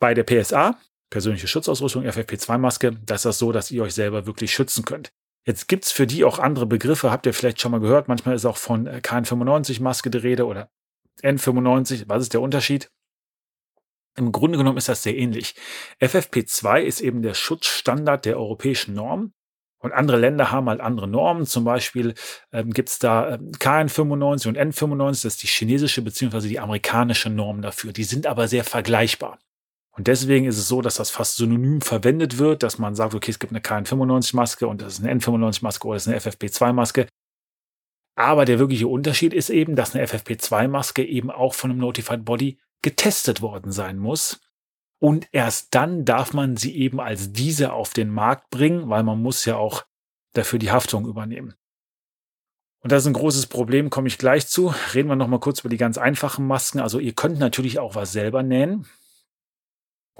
Bei 0.00 0.14
der 0.14 0.24
PSA, 0.24 0.76
persönliche 1.10 1.46
Schutzausrüstung, 1.46 2.04
FFP2-Maske, 2.04 2.98
da 3.06 3.14
ist 3.14 3.24
das 3.24 3.38
so, 3.38 3.52
dass 3.52 3.70
ihr 3.70 3.84
euch 3.84 3.94
selber 3.94 4.26
wirklich 4.26 4.52
schützen 4.52 4.84
könnt. 4.84 5.12
Jetzt 5.46 5.68
gibt's 5.68 5.92
für 5.92 6.08
die 6.08 6.24
auch 6.24 6.40
andere 6.40 6.66
Begriffe, 6.66 7.12
habt 7.12 7.26
ihr 7.26 7.34
vielleicht 7.34 7.60
schon 7.60 7.70
mal 7.70 7.80
gehört. 7.80 8.08
Manchmal 8.08 8.34
ist 8.34 8.44
auch 8.44 8.56
von 8.56 8.88
äh, 8.88 9.00
KN95-Maske 9.00 10.10
die 10.10 10.18
Rede 10.18 10.44
oder 10.44 10.72
N95. 11.22 12.08
Was 12.08 12.22
ist 12.24 12.34
der 12.34 12.40
Unterschied? 12.40 12.90
Im 14.16 14.32
Grunde 14.32 14.58
genommen 14.58 14.78
ist 14.78 14.88
das 14.88 15.04
sehr 15.04 15.16
ähnlich. 15.16 15.54
FFP2 16.00 16.80
ist 16.80 17.00
eben 17.00 17.22
der 17.22 17.34
Schutzstandard 17.34 18.24
der 18.24 18.38
europäischen 18.38 18.94
Norm. 18.94 19.32
Und 19.82 19.92
andere 19.92 20.16
Länder 20.16 20.50
haben 20.52 20.68
halt 20.68 20.80
andere 20.80 21.08
Normen. 21.08 21.44
Zum 21.44 21.64
Beispiel 21.64 22.14
ähm, 22.52 22.70
gibt 22.72 22.88
es 22.88 22.98
da 23.00 23.34
ähm, 23.34 23.50
KN95 23.52 24.48
und 24.48 24.56
N95, 24.58 25.08
das 25.10 25.24
ist 25.24 25.42
die 25.42 25.48
chinesische 25.48 26.02
bzw. 26.02 26.48
die 26.48 26.60
amerikanische 26.60 27.30
Norm 27.30 27.62
dafür. 27.62 27.92
Die 27.92 28.04
sind 28.04 28.26
aber 28.26 28.46
sehr 28.46 28.62
vergleichbar. 28.64 29.38
Und 29.94 30.06
deswegen 30.06 30.46
ist 30.46 30.56
es 30.56 30.68
so, 30.68 30.80
dass 30.80 30.94
das 30.94 31.10
fast 31.10 31.36
synonym 31.36 31.80
verwendet 31.80 32.38
wird, 32.38 32.62
dass 32.62 32.78
man 32.78 32.94
sagt, 32.94 33.14
okay, 33.14 33.30
es 33.30 33.40
gibt 33.40 33.52
eine 33.52 33.60
KN95-Maske 33.60 34.66
und 34.66 34.80
das 34.80 34.94
ist 34.94 35.04
eine 35.04 35.20
N95-Maske 35.20 35.86
oder 35.86 35.96
das 35.96 36.06
ist 36.06 36.12
eine 36.12 36.18
FFP2-Maske. 36.20 37.08
Aber 38.14 38.44
der 38.44 38.58
wirkliche 38.58 38.86
Unterschied 38.86 39.34
ist 39.34 39.50
eben, 39.50 39.74
dass 39.74 39.94
eine 39.94 40.06
FFP2-Maske 40.06 41.04
eben 41.04 41.30
auch 41.30 41.54
von 41.54 41.70
einem 41.70 41.80
Notified 41.80 42.24
Body 42.24 42.58
getestet 42.82 43.42
worden 43.42 43.72
sein 43.72 43.98
muss 43.98 44.40
und 45.02 45.26
erst 45.32 45.74
dann 45.74 46.04
darf 46.04 46.32
man 46.32 46.56
sie 46.56 46.76
eben 46.76 47.00
als 47.00 47.32
diese 47.32 47.72
auf 47.72 47.92
den 47.92 48.08
Markt 48.08 48.50
bringen, 48.50 48.88
weil 48.88 49.02
man 49.02 49.20
muss 49.20 49.44
ja 49.44 49.56
auch 49.56 49.84
dafür 50.32 50.60
die 50.60 50.70
Haftung 50.70 51.08
übernehmen. 51.08 51.54
Und 52.82 52.92
das 52.92 53.02
ist 53.02 53.08
ein 53.08 53.14
großes 53.14 53.48
Problem, 53.48 53.90
komme 53.90 54.06
ich 54.06 54.16
gleich 54.16 54.46
zu. 54.46 54.72
Reden 54.94 55.08
wir 55.08 55.16
noch 55.16 55.26
mal 55.26 55.40
kurz 55.40 55.58
über 55.58 55.70
die 55.70 55.76
ganz 55.76 55.98
einfachen 55.98 56.46
Masken. 56.46 56.78
Also 56.78 57.00
ihr 57.00 57.14
könnt 57.14 57.40
natürlich 57.40 57.80
auch 57.80 57.96
was 57.96 58.12
selber 58.12 58.44
nähen. 58.44 58.86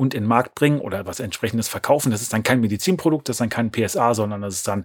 Und 0.03 0.15
in 0.15 0.25
den 0.25 0.29
Markt 0.29 0.57
bringen 0.57 0.81
oder 0.81 1.07
was 1.07 1.21
entsprechendes 1.21 1.69
verkaufen. 1.69 2.11
Das 2.11 2.23
ist 2.23 2.33
dann 2.33 2.43
kein 2.43 2.61
Medizinprodukt, 2.61 3.29
das 3.29 3.35
ist 3.35 3.41
dann 3.41 3.51
kein 3.51 3.71
PSA, 3.71 4.15
sondern 4.15 4.43
das 4.43 4.55
ist 4.55 4.67
dann 4.67 4.85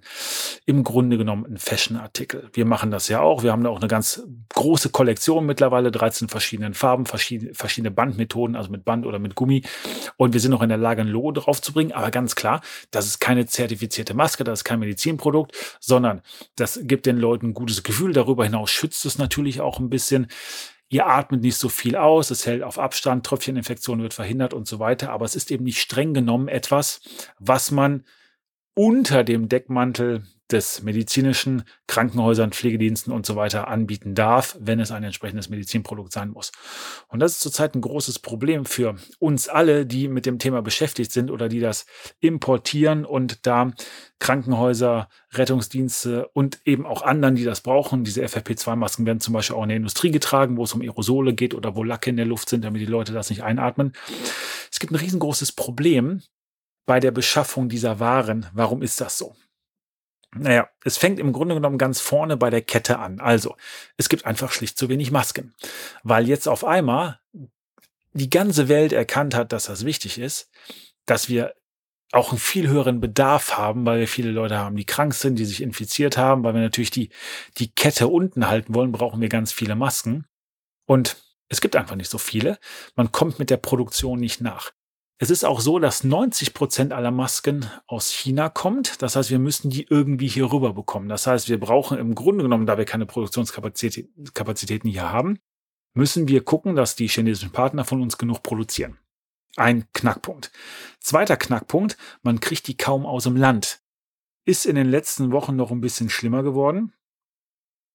im 0.68 0.84
Grunde 0.84 1.18
genommen 1.18 1.44
ein 1.50 1.58
Fashion-Artikel. 1.58 2.52
Wir 2.54 2.66
machen 2.66 2.92
das 2.92 3.08
ja 3.08 3.22
auch. 3.22 3.42
Wir 3.42 3.52
haben 3.52 3.64
da 3.64 3.72
auch 3.72 3.80
eine 3.80 3.88
ganz 3.88 4.22
große 4.54 4.90
Kollektion 4.90 5.48
mittlerweile, 5.48 5.90
13 5.90 6.30
verschiedenen 6.30 6.76
Farben, 6.76 7.08
verschiedene, 7.08 7.90
Bandmethoden, 7.90 8.56
also 8.56 8.70
mit 8.70 8.86
Band 8.86 9.08
oder 9.08 9.18
mit 9.18 9.34
Gummi. 9.34 9.64
Und 10.18 10.34
wir 10.34 10.40
sind 10.40 10.54
auch 10.54 10.62
in 10.62 10.70
der 10.70 10.78
Lage, 10.78 11.02
ein 11.02 11.08
Logo 11.08 11.32
draufzubringen. 11.32 11.94
Aber 11.94 12.12
ganz 12.12 12.36
klar, 12.36 12.62
das 12.92 13.08
ist 13.08 13.20
keine 13.20 13.48
zertifizierte 13.48 14.14
Maske, 14.14 14.44
das 14.44 14.60
ist 14.60 14.66
kein 14.66 14.78
Medizinprodukt, 14.80 15.56
sondern 15.80 16.22
das 16.58 16.80
gibt 16.84 17.08
den 17.08 17.18
Leuten 17.18 17.48
ein 17.48 17.54
gutes 17.56 17.82
Gefühl. 17.82 18.14
Darüber 18.14 18.44
hinaus 18.44 18.70
schützt 18.70 19.04
es 19.08 19.18
natürlich 19.18 19.62
auch 19.62 19.80
ein 19.80 19.90
bisschen. 19.90 20.28
Ihr 20.90 21.06
atmet 21.06 21.42
nicht 21.42 21.58
so 21.58 21.68
viel 21.68 21.96
aus, 21.98 22.32
es 22.32 22.46
hält 22.46 22.64
auf 22.64 22.80
Abstand, 22.80 23.26
Tröpfcheninfektion 23.26 24.02
wird 24.02 24.14
verhindert 24.14 24.54
und 24.54 24.68
so 24.68 24.80
weiter. 24.80 25.12
Aber 25.12 25.26
es 25.26 25.36
ist 25.36 25.52
eben 25.52 25.66
nicht 25.66 25.80
streng 25.80 26.14
genommen 26.14 26.48
etwas, 26.48 27.02
was 27.40 27.72
man 27.72 28.06
unter 28.74 29.24
dem 29.24 29.50
Deckmantel 29.50 30.24
des 30.52 30.82
medizinischen 30.82 31.64
Krankenhäusern, 31.88 32.52
Pflegediensten 32.52 33.12
und 33.12 33.26
so 33.26 33.36
weiter 33.36 33.68
anbieten 33.68 34.16
darf, 34.16 34.58
wenn 34.60 34.80
es 34.80 34.92
ein 34.92 35.04
entsprechendes 35.04 35.50
Medizinprodukt 35.50 36.12
sein 36.12 36.30
muss. 36.30 36.52
Und 37.08 37.20
das 37.20 37.34
ist 37.34 37.42
zurzeit 37.42 37.76
ein 37.76 37.82
großes 37.82 38.20
Problem 38.20 38.66
für 38.66 38.96
uns 39.20 39.50
alle, 39.50 39.86
die 39.86 40.08
mit 40.08 40.26
dem 40.26 40.40
Thema 40.40 40.62
beschäftigt 40.62 41.12
sind 41.12 41.32
oder 41.32 41.50
die 41.50 41.60
das 41.60 41.86
importieren 42.20 43.06
und 43.06 43.46
da 43.46 43.72
Krankenhäuser, 44.20 45.10
Rettungsdienste 45.34 46.28
und 46.30 46.60
eben 46.66 46.86
auch 46.86 47.02
anderen, 47.02 47.36
die 47.36 47.44
das 47.44 47.62
brauchen. 47.62 48.04
Diese 48.04 48.24
FFP2-Masken 48.24 49.06
werden 49.06 49.20
zum 49.20 49.34
Beispiel 49.34 49.56
auch 49.56 49.64
in 49.64 49.70
der 49.70 49.78
Industrie 49.78 50.12
getragen, 50.12 50.58
wo 50.58 50.64
es 50.64 50.74
um 50.74 50.82
Aerosole 50.82 51.34
geht 51.34 51.54
oder 51.54 51.76
wo 51.76 51.84
Lacke 51.84 52.10
in 52.10 52.18
der 52.18 52.26
Luft 52.26 52.50
sind, 52.50 52.64
damit 52.64 52.82
die 52.82 52.86
Leute 52.86 53.14
das 53.14 53.30
nicht 53.30 53.44
einatmen. 53.44 53.94
Es 54.72 54.80
gibt 54.80 54.92
ein 54.92 54.98
riesengroßes 54.98 55.52
Problem 55.52 56.22
bei 56.86 57.00
der 57.00 57.12
Beschaffung 57.12 57.70
dieser 57.70 58.00
Waren. 58.00 58.48
Warum 58.54 58.82
ist 58.82 59.02
das 59.02 59.18
so? 59.18 59.36
Naja, 60.36 60.70
es 60.84 60.98
fängt 60.98 61.20
im 61.20 61.34
Grunde 61.34 61.56
genommen 61.56 61.78
ganz 61.78 62.00
vorne 62.00 62.38
bei 62.38 62.50
der 62.50 62.62
Kette 62.62 63.00
an. 63.00 63.20
Also, 63.20 63.56
es 63.96 64.10
gibt 64.10 64.26
einfach 64.26 64.52
schlicht 64.52 64.78
zu 64.78 64.90
wenig 64.90 65.12
Masken. 65.12 65.56
Weil 66.04 66.28
jetzt 66.28 66.48
auf 66.48 66.66
einmal 66.66 67.20
die 68.14 68.30
ganze 68.30 68.68
Welt 68.68 68.94
erkannt 68.94 69.36
hat, 69.36 69.52
dass 69.52 69.66
das 69.66 69.86
wichtig 69.86 70.18
ist, 70.18 70.50
dass 71.06 71.30
wir 71.30 71.54
auch 72.12 72.30
einen 72.30 72.40
viel 72.40 72.68
höheren 72.68 73.00
Bedarf 73.00 73.58
haben, 73.58 73.86
weil 73.86 74.00
wir 74.00 74.08
viele 74.08 74.32
Leute 74.32 74.58
haben, 74.58 74.76
die 74.76 74.86
krank 74.86 75.14
sind, 75.14 75.38
die 75.38 75.46
sich 75.46 75.62
infiziert 75.62 76.18
haben, 76.18 76.44
weil 76.44 76.54
wir 76.54 76.62
natürlich 76.62 76.92
die, 76.92 77.10
die 77.58 77.72
Kette 77.72 78.08
unten 78.08 78.48
halten 78.48 78.74
wollen, 78.74 78.92
brauchen 78.92 79.22
wir 79.22 79.30
ganz 79.30 79.52
viele 79.52 79.76
Masken. 79.76 80.26
Und 80.86 81.18
es 81.50 81.62
gibt 81.62 81.76
einfach 81.76 81.96
nicht 81.96 82.10
so 82.10 82.18
viele. 82.18 82.60
Man 82.96 83.12
kommt 83.12 83.40
mit 83.40 83.50
der 83.50 83.58
Produktion 83.58 84.20
nicht 84.20 84.42
nach. 84.42 84.72
Es 85.20 85.32
ist 85.32 85.44
auch 85.44 85.62
so, 85.62 85.80
dass 85.80 86.04
90 86.04 86.54
Prozent 86.54 86.94
aller 86.94 87.10
Masken 87.10 87.66
aus 87.88 88.12
China 88.12 88.50
kommt. 88.50 89.02
Das 89.02 89.16
heißt, 89.16 89.32
wir 89.32 89.40
müssen 89.40 89.72
die 89.72 89.88
irgendwie 89.90 90.28
hier 90.28 90.52
rüber 90.52 90.74
bekommen. 90.74 91.10
Das 91.10 91.26
heißt, 91.26 91.50
wir 91.50 91.60
brauchen 91.60 91.98
im 91.98 92.14
Grunde 92.14 92.44
genommen, 92.44 92.68
da 92.68 92.78
wir 92.78 92.86
keine 92.86 93.08
Produktionskapazitäten 93.08 94.92
hier 94.92 95.12
haben, 95.12 95.40
müssen 95.96 96.28
wir 96.28 96.44
gucken, 96.44 96.76
dass 96.76 96.96
die 96.96 97.08
chinesischen 97.08 97.52
Partner 97.52 97.84
von 97.84 98.02
uns 98.02 98.20
genug 98.20 98.44
produzieren. 98.44 99.00
Ein 99.56 99.88
Knackpunkt. 99.94 100.52
Zweiter 101.00 101.36
Knackpunkt, 101.36 101.98
man 102.22 102.40
kriegt 102.40 102.68
die 102.68 102.78
kaum 102.78 103.08
aus 103.08 103.24
dem 103.24 103.36
Land. 103.36 103.82
Ist 104.46 104.68
in 104.68 104.76
den 104.76 104.90
letzten 104.90 105.32
Wochen 105.32 105.56
noch 105.56 105.72
ein 105.72 105.82
bisschen 105.82 106.12
schlimmer 106.12 106.44
geworden, 106.44 106.94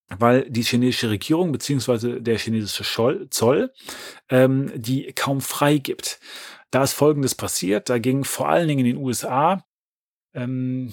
weil 0.09 0.51
die 0.51 0.63
chinesische 0.63 1.09
Regierung 1.09 1.53
beziehungsweise 1.53 2.21
der 2.21 2.37
chinesische 2.37 3.29
Zoll 3.31 3.73
ähm, 4.29 4.73
die 4.75 5.13
kaum 5.13 5.41
frei 5.41 5.79
gibt. 5.79 6.19
Da 6.73 6.83
ist 6.83 6.95
Folgendes 6.95 7.35
passiert. 7.37 7.89
Da 7.89 7.99
ging 7.99 8.25
vor 8.25 8.49
allen 8.49 8.67
Dingen 8.67 8.87
in 8.87 8.97
den 8.97 9.05
USA 9.05 9.65
ähm, 10.35 10.93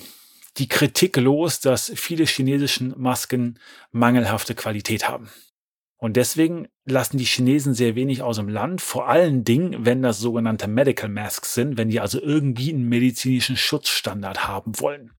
die 0.58 0.68
Kritik 0.68 1.16
los, 1.18 1.62
dass 1.62 1.92
viele 1.96 2.26
chinesischen 2.26 2.94
Masken 2.98 3.58
mangelhafte 3.92 4.56
Qualität 4.56 5.08
haben. 5.08 5.30
Und 5.98 6.16
deswegen 6.16 6.68
lassen 6.86 7.18
die 7.18 7.26
Chinesen 7.26 7.74
sehr 7.74 7.96
wenig 7.96 8.22
aus 8.22 8.38
dem 8.38 8.50
Land, 8.50 8.82
vor 8.82 9.10
allen 9.10 9.44
Dingen, 9.44 9.86
wenn 9.86 10.02
das 10.02 10.20
sogenannte 10.20 10.68
Medical 10.68 11.10
Masks 11.10 11.54
sind, 11.54 11.78
wenn 11.78 11.90
die 11.90 12.00
also 12.00 12.22
irgendwie 12.22 12.74
einen 12.74 12.88
medizinischen 12.88 13.58
Schutzstandard 13.58 14.48
haben 14.48 14.80
wollen. 14.80 15.12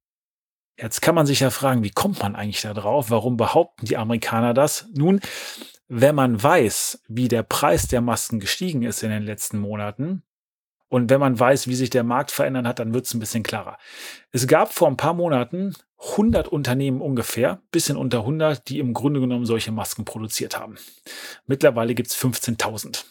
Jetzt 0.78 1.00
kann 1.02 1.14
man 1.14 1.26
sich 1.26 1.40
ja 1.40 1.50
fragen, 1.50 1.84
wie 1.84 1.90
kommt 1.90 2.20
man 2.20 2.36
eigentlich 2.36 2.62
da 2.62 2.72
drauf? 2.72 3.10
Warum 3.10 3.36
behaupten 3.36 3.86
die 3.86 3.98
Amerikaner 3.98 4.54
das? 4.54 4.88
Nun, 4.94 5.20
wenn 5.88 6.14
man 6.14 6.42
weiß, 6.42 7.02
wie 7.08 7.28
der 7.28 7.42
Preis 7.42 7.86
der 7.88 8.00
Masken 8.00 8.40
gestiegen 8.40 8.82
ist 8.82 9.02
in 9.02 9.10
den 9.10 9.24
letzten 9.24 9.58
Monaten, 9.58 10.22
und 10.90 11.08
wenn 11.08 11.20
man 11.20 11.38
weiß, 11.38 11.68
wie 11.68 11.76
sich 11.76 11.88
der 11.88 12.02
Markt 12.02 12.32
verändern 12.32 12.66
hat, 12.66 12.80
dann 12.80 12.92
wird 12.92 13.06
es 13.06 13.14
ein 13.14 13.20
bisschen 13.20 13.44
klarer. 13.44 13.78
Es 14.32 14.48
gab 14.48 14.74
vor 14.74 14.88
ein 14.88 14.96
paar 14.96 15.14
Monaten 15.14 15.74
100 16.10 16.48
Unternehmen 16.48 17.00
ungefähr, 17.00 17.62
bisschen 17.70 17.96
unter 17.96 18.18
100, 18.18 18.68
die 18.68 18.80
im 18.80 18.92
Grunde 18.92 19.20
genommen 19.20 19.46
solche 19.46 19.70
Masken 19.70 20.04
produziert 20.04 20.58
haben. 20.58 20.76
Mittlerweile 21.46 21.94
gibt 21.94 22.10
es 22.10 22.18
15.000. 22.18 23.04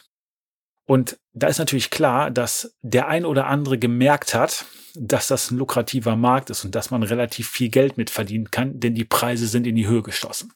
Und 0.86 1.20
da 1.34 1.48
ist 1.48 1.60
natürlich 1.60 1.90
klar, 1.90 2.32
dass 2.32 2.76
der 2.82 3.08
ein 3.08 3.24
oder 3.24 3.48
andere 3.48 3.78
gemerkt 3.78 4.34
hat, 4.34 4.66
dass 4.96 5.28
das 5.28 5.50
ein 5.50 5.58
lukrativer 5.58 6.18
Markt 6.18 6.50
ist 6.50 6.66
und 6.66 6.76
dass 6.76 6.92
man 6.92 7.04
relativ 7.04 7.48
viel 7.48 7.70
Geld 7.70 7.96
mit 7.96 8.10
verdienen 8.10 8.52
kann, 8.52 8.82
denn 8.82 8.94
die 8.94 9.06
Preise 9.06 9.48
sind 9.48 9.66
in 9.66 9.76
die 9.76 9.88
Höhe 9.88 10.04
gestoßen. 10.04 10.52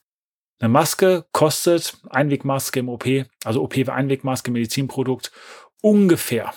Eine 0.58 0.68
Maske 0.68 1.24
kostet, 1.32 1.96
Einwegmaske 2.10 2.80
im 2.80 2.90
OP, 2.90 3.06
also 3.44 3.62
OP-Einwegmaske, 3.62 4.50
Medizinprodukt, 4.50 5.32
ungefähr 5.80 6.52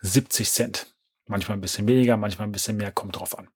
70 0.00 0.50
Cent. 0.50 0.94
Manchmal 1.26 1.58
ein 1.58 1.60
bisschen 1.60 1.86
weniger, 1.86 2.16
manchmal 2.16 2.48
ein 2.48 2.52
bisschen 2.52 2.76
mehr, 2.76 2.92
kommt 2.92 3.16
drauf 3.16 3.38
an. 3.38 3.48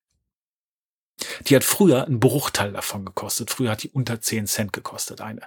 Die 1.47 1.57
hat 1.57 1.65
früher 1.65 2.07
einen 2.07 2.21
Bruchteil 2.21 2.73
davon 2.73 3.05
gekostet. 3.05 3.51
Früher 3.51 3.71
hat 3.71 3.83
die 3.83 3.91
unter 3.91 4.21
10 4.21 4.47
Cent 4.47 4.73
gekostet, 4.73 5.21
eine. 5.21 5.43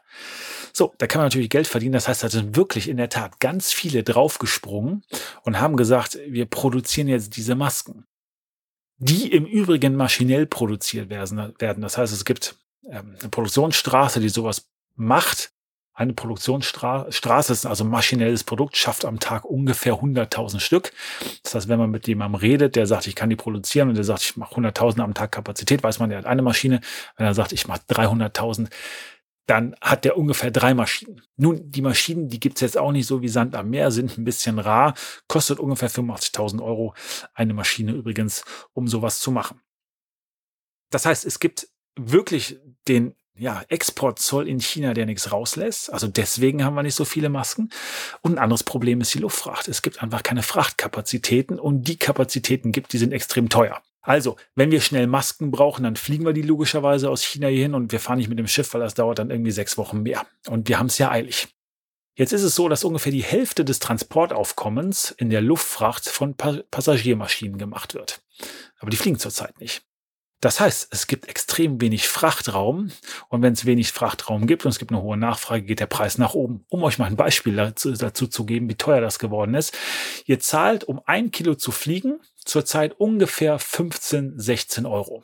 So, 0.73 0.93
da 0.97 1.07
kann 1.07 1.19
man 1.19 1.27
natürlich 1.27 1.49
Geld 1.49 1.67
verdienen. 1.67 1.93
Das 1.93 2.07
heißt, 2.07 2.23
da 2.23 2.29
sind 2.29 2.55
wirklich 2.55 2.87
in 2.87 2.97
der 2.97 3.09
Tat 3.09 3.39
ganz 3.39 3.71
viele 3.71 4.03
draufgesprungen 4.03 5.03
und 5.43 5.59
haben 5.59 5.75
gesagt, 5.75 6.19
wir 6.27 6.45
produzieren 6.45 7.07
jetzt 7.07 7.35
diese 7.35 7.55
Masken. 7.55 8.05
Die 8.97 9.31
im 9.31 9.45
Übrigen 9.45 9.95
maschinell 9.95 10.45
produziert 10.45 11.09
werden. 11.09 11.81
Das 11.81 11.97
heißt, 11.97 12.13
es 12.13 12.23
gibt 12.23 12.57
ähm, 12.89 13.17
eine 13.19 13.29
Produktionsstraße, 13.29 14.21
die 14.21 14.29
sowas 14.29 14.69
macht 14.95 15.51
eine 15.95 16.13
Produktionsstraße 16.13 17.53
ist 17.53 17.65
also 17.65 17.85
maschinelles 17.85 18.43
Produkt, 18.43 18.75
schafft 18.75 19.05
am 19.05 19.21
Tag 19.21 19.45
ungefähr 19.45 19.93
100.000 19.93 20.59
Stück. 20.59 20.91
Das 21.43 21.55
heißt, 21.55 21.67
wenn 21.69 21.79
man 21.79 21.89
mit 21.89 22.05
jemandem 22.07 22.35
redet, 22.35 22.75
der 22.75 22.85
sagt, 22.85 23.07
ich 23.07 23.15
kann 23.15 23.29
die 23.29 23.37
produzieren 23.37 23.87
und 23.87 23.95
der 23.95 24.03
sagt, 24.03 24.21
ich 24.21 24.35
mache 24.35 24.55
100.000 24.55 24.99
am 25.01 25.13
Tag 25.13 25.31
Kapazität, 25.31 25.83
weiß 25.83 25.99
man, 25.99 26.09
der 26.09 26.19
hat 26.19 26.25
eine 26.25 26.41
Maschine. 26.41 26.81
Wenn 27.15 27.25
er 27.25 27.33
sagt, 27.33 27.53
ich 27.53 27.67
mache 27.67 27.79
300.000, 27.89 28.67
dann 29.47 29.75
hat 29.79 30.03
der 30.03 30.17
ungefähr 30.17 30.51
drei 30.51 30.73
Maschinen. 30.73 31.21
Nun, 31.37 31.71
die 31.71 31.81
Maschinen, 31.81 32.27
die 32.27 32.41
gibt's 32.41 32.59
jetzt 32.59 32.77
auch 32.77 32.91
nicht 32.91 33.07
so 33.07 33.21
wie 33.21 33.29
Sand 33.29 33.55
am 33.55 33.69
Meer, 33.69 33.89
sind 33.91 34.17
ein 34.17 34.25
bisschen 34.25 34.59
rar, 34.59 34.95
kostet 35.29 35.59
ungefähr 35.59 35.89
85.000 35.89 36.61
Euro 36.61 36.93
eine 37.33 37.53
Maschine 37.53 37.93
übrigens, 37.93 38.43
um 38.73 38.89
sowas 38.89 39.21
zu 39.21 39.31
machen. 39.31 39.61
Das 40.89 41.05
heißt, 41.05 41.25
es 41.25 41.39
gibt 41.39 41.69
wirklich 41.95 42.59
den 42.89 43.15
ja, 43.37 43.63
Exportzoll 43.67 44.47
in 44.47 44.59
China, 44.59 44.93
der 44.93 45.05
nichts 45.05 45.31
rauslässt. 45.31 45.91
Also 45.91 46.07
deswegen 46.07 46.63
haben 46.63 46.75
wir 46.75 46.83
nicht 46.83 46.95
so 46.95 47.05
viele 47.05 47.29
Masken. 47.29 47.69
Und 48.21 48.33
ein 48.33 48.39
anderes 48.39 48.63
Problem 48.63 49.01
ist 49.01 49.13
die 49.13 49.19
Luftfracht. 49.19 49.67
Es 49.67 49.81
gibt 49.81 50.01
einfach 50.01 50.23
keine 50.23 50.43
Frachtkapazitäten 50.43 51.59
und 51.59 51.83
die 51.83 51.97
Kapazitäten 51.97 52.71
gibt, 52.71 52.93
die 52.93 52.97
sind 52.97 53.11
extrem 53.11 53.49
teuer. 53.49 53.81
Also, 54.01 54.37
wenn 54.53 54.71
wir 54.71 54.81
schnell 54.81 55.07
Masken 55.07 55.49
brauchen, 55.49 55.83
dann 55.83 55.95
fliegen 55.95 56.25
wir 56.25 56.33
die 56.33 56.43
logischerweise 56.43 57.09
aus 57.09 57.23
China 57.23 57.47
hierhin 57.47 57.73
und 57.73 57.91
wir 57.91 57.99
fahren 57.99 58.19
nicht 58.19 58.29
mit 58.29 58.37
dem 58.37 58.47
Schiff, 58.47 58.73
weil 58.73 58.81
das 58.81 58.93
dauert 58.93 59.17
dann 59.17 59.31
irgendwie 59.31 59.51
sechs 59.51 59.79
Wochen 59.79 60.03
mehr. 60.03 60.27
Und 60.47 60.69
wir 60.69 60.77
haben 60.77 60.85
es 60.87 60.99
ja 60.99 61.09
eilig. 61.09 61.47
Jetzt 62.15 62.31
ist 62.31 62.43
es 62.43 62.55
so, 62.55 62.69
dass 62.69 62.83
ungefähr 62.83 63.11
die 63.11 63.23
Hälfte 63.23 63.65
des 63.65 63.79
Transportaufkommens 63.79 65.11
in 65.11 65.31
der 65.31 65.41
Luftfracht 65.41 66.07
von 66.07 66.35
Passagiermaschinen 66.35 67.57
gemacht 67.57 67.95
wird. 67.95 68.21
Aber 68.79 68.91
die 68.91 68.97
fliegen 68.97 69.19
zurzeit 69.19 69.59
nicht. 69.59 69.83
Das 70.45 70.59
heißt, 70.59 70.89
es 70.91 71.07
gibt 71.07 71.27
extrem 71.27 71.81
wenig 71.81 72.07
Frachtraum 72.07 72.91
und 73.29 73.41
wenn 73.41 73.53
es 73.53 73.65
wenig 73.65 73.91
Frachtraum 73.91 74.45
gibt 74.45 74.63
und 74.63 74.69
es 74.69 74.77
gibt 74.77 74.91
eine 74.91 75.01
hohe 75.01 75.17
Nachfrage, 75.17 75.63
geht 75.63 75.79
der 75.79 75.87
Preis 75.87 76.19
nach 76.19 76.35
oben. 76.35 76.63
Um 76.69 76.83
euch 76.83 76.99
mal 76.99 77.07
ein 77.07 77.15
Beispiel 77.15 77.55
dazu, 77.55 77.93
dazu 77.93 78.27
zu 78.27 78.45
geben, 78.45 78.69
wie 78.69 78.75
teuer 78.75 79.01
das 79.01 79.17
geworden 79.17 79.55
ist. 79.55 79.75
Ihr 80.27 80.39
zahlt, 80.39 80.83
um 80.83 81.01
ein 81.07 81.31
Kilo 81.31 81.55
zu 81.55 81.71
fliegen, 81.71 82.19
zurzeit 82.35 82.93
ungefähr 82.99 83.57
15, 83.57 84.37
16 84.37 84.85
Euro. 84.85 85.23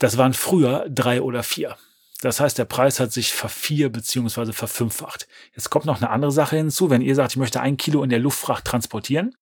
Das 0.00 0.18
waren 0.18 0.34
früher 0.34 0.88
drei 0.90 1.22
oder 1.22 1.44
vier. 1.44 1.76
Das 2.20 2.40
heißt, 2.40 2.58
der 2.58 2.64
Preis 2.64 2.98
hat 2.98 3.12
sich 3.12 3.32
vervier 3.32 3.92
beziehungsweise 3.92 4.52
verfünffacht. 4.52 5.28
Jetzt 5.54 5.70
kommt 5.70 5.84
noch 5.84 5.98
eine 5.98 6.10
andere 6.10 6.32
Sache 6.32 6.56
hinzu. 6.56 6.90
Wenn 6.90 7.00
ihr 7.00 7.14
sagt, 7.14 7.30
ich 7.30 7.38
möchte 7.38 7.60
ein 7.60 7.76
Kilo 7.76 8.02
in 8.02 8.10
der 8.10 8.18
Luftfracht 8.18 8.64
transportieren, 8.64 9.36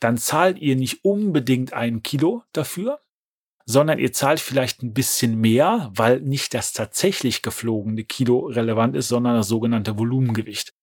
dann 0.00 0.18
zahlt 0.18 0.58
ihr 0.58 0.76
nicht 0.76 1.02
unbedingt 1.02 1.72
ein 1.72 2.02
Kilo 2.02 2.42
dafür, 2.52 3.00
sondern 3.66 3.98
ihr 3.98 4.12
zahlt 4.12 4.40
vielleicht 4.40 4.82
ein 4.82 4.92
bisschen 4.92 5.40
mehr, 5.40 5.90
weil 5.94 6.20
nicht 6.20 6.54
das 6.54 6.72
tatsächlich 6.72 7.42
geflogene 7.42 8.04
Kilo 8.04 8.46
relevant 8.46 8.94
ist, 8.96 9.08
sondern 9.08 9.36
das 9.36 9.48
sogenannte 9.48 9.98
Volumengewicht. 9.98 10.74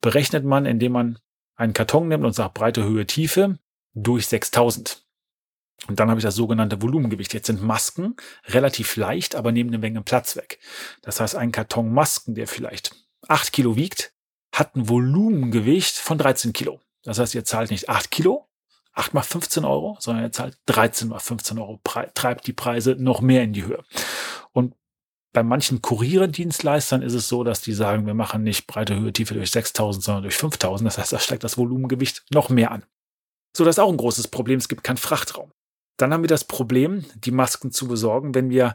Berechnet 0.00 0.44
man, 0.44 0.66
indem 0.66 0.92
man 0.92 1.18
einen 1.56 1.72
Karton 1.72 2.08
nimmt 2.08 2.24
und 2.24 2.32
sagt 2.32 2.54
Breite, 2.54 2.84
Höhe, 2.84 3.06
Tiefe 3.06 3.58
durch 3.94 4.26
6000. 4.28 5.04
Und 5.88 5.98
dann 5.98 6.10
habe 6.10 6.20
ich 6.20 6.24
das 6.24 6.34
sogenannte 6.36 6.82
Volumengewicht. 6.82 7.34
Jetzt 7.34 7.46
sind 7.46 7.62
Masken 7.62 8.16
relativ 8.46 8.96
leicht, 8.96 9.34
aber 9.34 9.50
nehmen 9.50 9.70
eine 9.70 9.78
Menge 9.78 10.02
Platz 10.02 10.36
weg. 10.36 10.58
Das 11.02 11.20
heißt, 11.20 11.34
ein 11.36 11.52
Karton 11.52 11.92
Masken, 11.92 12.34
der 12.34 12.46
vielleicht 12.46 12.94
8 13.28 13.52
Kilo 13.52 13.76
wiegt, 13.76 14.12
hat 14.54 14.76
ein 14.76 14.88
Volumengewicht 14.88 15.96
von 15.96 16.18
13 16.18 16.52
Kilo. 16.52 16.80
Das 17.02 17.18
heißt, 17.18 17.34
ihr 17.34 17.44
zahlt 17.44 17.70
nicht 17.70 17.88
8 17.88 18.10
Kilo, 18.10 18.49
8 19.00 19.14
mal 19.14 19.22
15 19.22 19.64
Euro, 19.64 19.96
sondern 19.98 20.24
ihr 20.24 20.32
zahlt 20.32 20.58
13 20.66 21.08
mal 21.08 21.18
15 21.18 21.58
Euro, 21.58 21.80
treibt 22.14 22.46
die 22.46 22.52
Preise 22.52 22.96
noch 22.98 23.20
mehr 23.20 23.42
in 23.42 23.52
die 23.52 23.64
Höhe. 23.64 23.82
Und 24.52 24.74
bei 25.32 25.42
manchen 25.42 25.80
Kurierdienstleistern 25.80 27.02
ist 27.02 27.14
es 27.14 27.28
so, 27.28 27.42
dass 27.42 27.62
die 27.62 27.72
sagen, 27.72 28.06
wir 28.06 28.14
machen 28.14 28.42
nicht 28.42 28.66
breite 28.66 28.96
Höhe, 28.96 29.12
Tiefe 29.12 29.34
durch 29.34 29.50
6000, 29.50 30.04
sondern 30.04 30.22
durch 30.24 30.36
5000. 30.36 30.86
Das 30.86 30.98
heißt, 30.98 31.12
da 31.12 31.18
steigt 31.18 31.44
das 31.44 31.56
Volumengewicht 31.56 32.24
noch 32.30 32.50
mehr 32.50 32.72
an. 32.72 32.84
So, 33.56 33.64
das 33.64 33.76
ist 33.76 33.78
auch 33.78 33.90
ein 33.90 33.96
großes 33.96 34.28
Problem. 34.28 34.58
Es 34.58 34.68
gibt 34.68 34.84
keinen 34.84 34.96
Frachtraum. 34.96 35.52
Dann 35.96 36.12
haben 36.12 36.22
wir 36.22 36.28
das 36.28 36.44
Problem, 36.44 37.04
die 37.14 37.30
Masken 37.30 37.72
zu 37.72 37.88
besorgen, 37.88 38.34
wenn 38.34 38.50
wir 38.50 38.74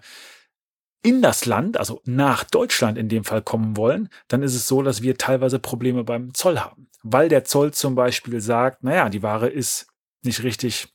in 1.03 1.21
das 1.21 1.45
Land, 1.45 1.77
also 1.77 2.01
nach 2.05 2.43
Deutschland 2.45 2.97
in 2.97 3.09
dem 3.09 3.25
Fall 3.25 3.43
kommen 3.43 3.77
wollen, 3.77 4.09
dann 4.27 4.41
ist 4.41 4.55
es 4.55 4.67
so, 4.67 4.81
dass 4.81 5.03
wir 5.03 5.17
teilweise 5.17 5.59
Probleme 5.59 6.03
beim 6.03 6.33
Zoll 6.33 6.59
haben. 6.59 6.87
Weil 7.03 7.29
der 7.29 7.43
Zoll 7.43 7.73
zum 7.73 7.93
Beispiel 7.93 8.41
sagt, 8.41 8.83
naja, 8.83 9.09
die 9.09 9.21
Ware 9.21 9.47
ist 9.47 9.87
nicht 10.25 10.43
richtig 10.43 10.87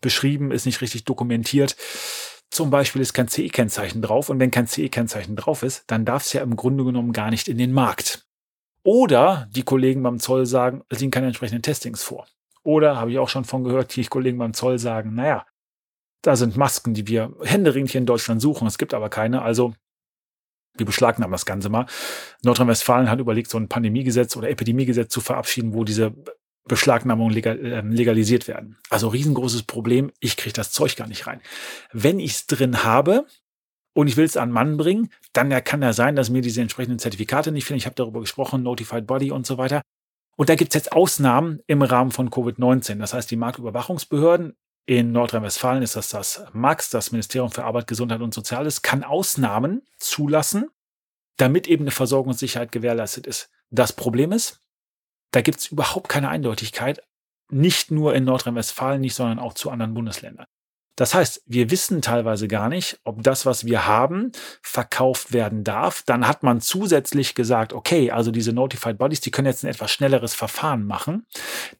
beschrieben, 0.00 0.50
ist 0.50 0.66
nicht 0.66 0.80
richtig 0.80 1.04
dokumentiert. 1.04 1.76
Zum 2.50 2.70
Beispiel 2.70 3.00
ist 3.00 3.14
kein 3.14 3.28
CE-Kennzeichen 3.28 4.02
drauf 4.02 4.28
und 4.28 4.38
wenn 4.38 4.50
kein 4.50 4.66
CE-Kennzeichen 4.66 5.36
drauf 5.36 5.62
ist, 5.62 5.84
dann 5.86 6.04
darf 6.04 6.24
es 6.24 6.32
ja 6.34 6.42
im 6.42 6.56
Grunde 6.56 6.84
genommen 6.84 7.12
gar 7.12 7.30
nicht 7.30 7.48
in 7.48 7.56
den 7.56 7.72
Markt. 7.72 8.26
Oder 8.84 9.48
die 9.52 9.62
Kollegen 9.62 10.02
beim 10.02 10.18
Zoll 10.18 10.44
sagen, 10.44 10.82
es 10.88 11.00
liegen 11.00 11.12
keine 11.12 11.28
entsprechenden 11.28 11.62
Testings 11.62 12.02
vor. 12.02 12.26
Oder 12.64 12.96
habe 12.96 13.10
ich 13.10 13.18
auch 13.18 13.28
schon 13.28 13.44
von 13.44 13.64
gehört, 13.64 13.94
die 13.96 14.04
Kollegen 14.04 14.38
beim 14.38 14.54
Zoll 14.54 14.78
sagen, 14.78 15.14
naja, 15.14 15.46
da 16.22 16.36
sind 16.36 16.56
Masken, 16.56 16.94
die 16.94 17.06
wir 17.06 17.34
händeringend 17.42 17.90
hier 17.90 18.00
in 18.00 18.06
Deutschland 18.06 18.40
suchen. 18.40 18.66
Es 18.66 18.78
gibt 18.78 18.94
aber 18.94 19.08
keine. 19.08 19.42
Also 19.42 19.74
wir 20.76 20.86
beschlagnahmen 20.86 21.32
das 21.32 21.46
Ganze 21.46 21.68
mal. 21.68 21.86
Nordrhein-Westfalen 22.44 23.10
hat 23.10 23.18
überlegt, 23.18 23.50
so 23.50 23.58
ein 23.58 23.68
Pandemiegesetz 23.68 24.36
oder 24.36 24.48
Epidemiegesetz 24.48 25.12
zu 25.12 25.20
verabschieden, 25.20 25.74
wo 25.74 25.84
diese 25.84 26.14
Beschlagnahmungen 26.64 27.34
legal, 27.34 27.58
äh, 27.64 27.80
legalisiert 27.80 28.48
werden. 28.48 28.78
Also 28.88 29.08
riesengroßes 29.08 29.64
Problem. 29.64 30.12
Ich 30.20 30.36
kriege 30.36 30.52
das 30.52 30.72
Zeug 30.72 30.96
gar 30.96 31.08
nicht 31.08 31.26
rein. 31.26 31.40
Wenn 31.92 32.20
ich 32.20 32.32
es 32.32 32.46
drin 32.46 32.84
habe 32.84 33.26
und 33.94 34.06
ich 34.06 34.16
will 34.16 34.24
es 34.24 34.36
an 34.36 34.50
Mann 34.50 34.76
bringen, 34.76 35.10
dann 35.32 35.50
kann 35.64 35.82
ja 35.82 35.92
sein, 35.92 36.16
dass 36.16 36.30
mir 36.30 36.42
diese 36.42 36.60
entsprechenden 36.60 36.98
Zertifikate 36.98 37.52
nicht 37.52 37.64
fehlen. 37.64 37.78
Ich 37.78 37.86
habe 37.86 37.96
darüber 37.96 38.20
gesprochen, 38.20 38.62
Notified 38.62 39.06
Body 39.06 39.32
und 39.32 39.46
so 39.46 39.58
weiter. 39.58 39.82
Und 40.36 40.48
da 40.48 40.54
gibt 40.54 40.74
es 40.74 40.74
jetzt 40.74 40.92
Ausnahmen 40.92 41.60
im 41.66 41.82
Rahmen 41.82 42.10
von 42.10 42.30
Covid-19. 42.30 42.98
Das 42.98 43.12
heißt, 43.12 43.30
die 43.30 43.36
Marktüberwachungsbehörden 43.36 44.56
in 44.86 45.12
Nordrhein-Westfalen 45.12 45.82
ist 45.82 45.96
das 45.96 46.08
das 46.08 46.44
MAX, 46.52 46.90
das 46.90 47.12
Ministerium 47.12 47.50
für 47.50 47.64
Arbeit, 47.64 47.86
Gesundheit 47.86 48.20
und 48.20 48.34
Soziales, 48.34 48.82
kann 48.82 49.04
Ausnahmen 49.04 49.82
zulassen, 49.98 50.68
damit 51.36 51.68
eben 51.68 51.84
eine 51.84 51.90
Versorgungssicherheit 51.90 52.72
gewährleistet 52.72 53.26
ist. 53.26 53.50
Das 53.70 53.92
Problem 53.92 54.32
ist, 54.32 54.61
da 55.32 55.40
gibt 55.40 55.58
es 55.58 55.66
überhaupt 55.66 56.08
keine 56.08 56.28
Eindeutigkeit, 56.28 57.02
nicht 57.50 57.90
nur 57.90 58.14
in 58.14 58.24
Nordrhein-Westfalen 58.24 59.00
nicht, 59.00 59.14
sondern 59.14 59.38
auch 59.38 59.54
zu 59.54 59.70
anderen 59.70 59.94
Bundesländern. 59.94 60.46
Das 60.96 61.14
heißt, 61.14 61.42
wir 61.46 61.70
wissen 61.70 62.02
teilweise 62.02 62.48
gar 62.48 62.68
nicht, 62.68 63.00
ob 63.04 63.22
das, 63.22 63.46
was 63.46 63.64
wir 63.64 63.86
haben, 63.86 64.30
verkauft 64.62 65.32
werden 65.32 65.64
darf. 65.64 66.02
Dann 66.02 66.28
hat 66.28 66.42
man 66.42 66.60
zusätzlich 66.60 67.34
gesagt, 67.34 67.72
okay, 67.72 68.10
also 68.10 68.30
diese 68.30 68.52
Notified 68.52 68.98
Bodies, 68.98 69.22
die 69.22 69.30
können 69.30 69.46
jetzt 69.46 69.64
ein 69.64 69.70
etwas 69.70 69.90
schnelleres 69.90 70.34
Verfahren 70.34 70.84
machen, 70.84 71.26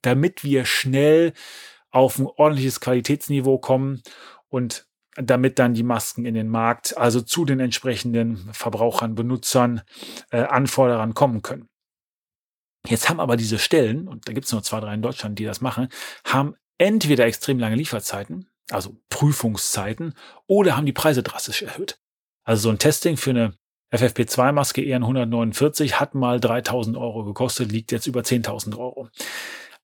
damit 0.00 0.44
wir 0.44 0.64
schnell 0.64 1.34
auf 1.90 2.18
ein 2.18 2.26
ordentliches 2.26 2.80
Qualitätsniveau 2.80 3.58
kommen 3.58 4.02
und 4.48 4.86
damit 5.16 5.58
dann 5.58 5.74
die 5.74 5.82
Masken 5.82 6.24
in 6.24 6.34
den 6.34 6.48
Markt, 6.48 6.96
also 6.96 7.20
zu 7.20 7.44
den 7.44 7.60
entsprechenden 7.60 8.48
Verbrauchern, 8.54 9.14
Benutzern, 9.14 9.82
äh, 10.30 10.38
Anforderern 10.38 11.12
kommen 11.12 11.42
können. 11.42 11.68
Jetzt 12.88 13.08
haben 13.08 13.20
aber 13.20 13.36
diese 13.36 13.58
Stellen, 13.58 14.08
und 14.08 14.28
da 14.28 14.32
gibt 14.32 14.46
es 14.46 14.52
nur 14.52 14.62
zwei, 14.62 14.80
drei 14.80 14.94
in 14.94 15.02
Deutschland, 15.02 15.38
die 15.38 15.44
das 15.44 15.60
machen, 15.60 15.88
haben 16.24 16.56
entweder 16.78 17.26
extrem 17.26 17.58
lange 17.58 17.76
Lieferzeiten, 17.76 18.48
also 18.70 18.96
Prüfungszeiten, 19.08 20.14
oder 20.46 20.76
haben 20.76 20.86
die 20.86 20.92
Preise 20.92 21.22
drastisch 21.22 21.62
erhöht. 21.62 22.00
Also 22.44 22.62
so 22.62 22.70
ein 22.70 22.78
Testing 22.78 23.16
für 23.16 23.30
eine 23.30 23.54
FFP2-Maske 23.92 24.84
EN 24.84 25.02
149 25.02 26.00
hat 26.00 26.14
mal 26.14 26.40
3000 26.40 26.96
Euro 26.96 27.24
gekostet, 27.24 27.70
liegt 27.70 27.92
jetzt 27.92 28.06
über 28.06 28.22
10.000 28.22 28.76
Euro 28.78 29.10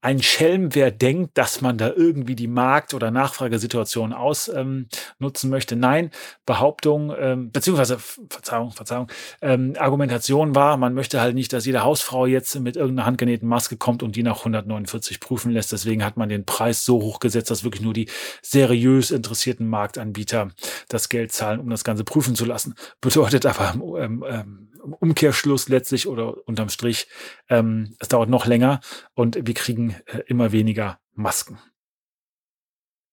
ein 0.00 0.22
Schelm, 0.22 0.74
wer 0.76 0.92
denkt, 0.92 1.36
dass 1.36 1.60
man 1.60 1.76
da 1.76 1.92
irgendwie 1.92 2.36
die 2.36 2.46
Markt- 2.46 2.94
oder 2.94 3.10
Nachfragesituation 3.10 4.12
ausnutzen 4.12 4.86
ähm, 5.18 5.50
möchte. 5.50 5.74
Nein, 5.74 6.12
Behauptung, 6.46 7.12
ähm, 7.18 7.50
beziehungsweise, 7.50 7.98
Verzeihung, 7.98 8.70
Verzeihung, 8.70 9.10
ähm, 9.42 9.74
Argumentation 9.76 10.54
war, 10.54 10.76
man 10.76 10.94
möchte 10.94 11.20
halt 11.20 11.34
nicht, 11.34 11.52
dass 11.52 11.66
jede 11.66 11.82
Hausfrau 11.82 12.26
jetzt 12.26 12.60
mit 12.60 12.76
irgendeiner 12.76 13.06
handgenähten 13.06 13.48
Maske 13.48 13.76
kommt 13.76 14.04
und 14.04 14.14
die 14.14 14.22
nach 14.22 14.38
149 14.38 15.18
prüfen 15.18 15.50
lässt. 15.50 15.72
Deswegen 15.72 16.04
hat 16.04 16.16
man 16.16 16.28
den 16.28 16.44
Preis 16.44 16.84
so 16.84 17.02
hoch 17.02 17.18
gesetzt, 17.18 17.50
dass 17.50 17.64
wirklich 17.64 17.82
nur 17.82 17.92
die 17.92 18.08
seriös 18.40 19.10
interessierten 19.10 19.66
Marktanbieter 19.68 20.52
das 20.88 21.08
Geld 21.08 21.32
zahlen, 21.32 21.58
um 21.58 21.70
das 21.70 21.82
Ganze 21.82 22.04
prüfen 22.04 22.36
zu 22.36 22.44
lassen. 22.44 22.74
Bedeutet 23.00 23.46
aber 23.46 23.74
ähm, 24.00 24.24
ähm, 24.28 24.67
Umkehrschluss 24.92 25.68
letztlich 25.68 26.06
oder 26.06 26.46
unterm 26.46 26.68
Strich, 26.68 27.08
ähm, 27.48 27.96
es 27.98 28.08
dauert 28.08 28.28
noch 28.28 28.46
länger 28.46 28.80
und 29.14 29.46
wir 29.46 29.54
kriegen 29.54 29.96
äh, 30.06 30.20
immer 30.26 30.52
weniger 30.52 31.00
Masken. 31.14 31.58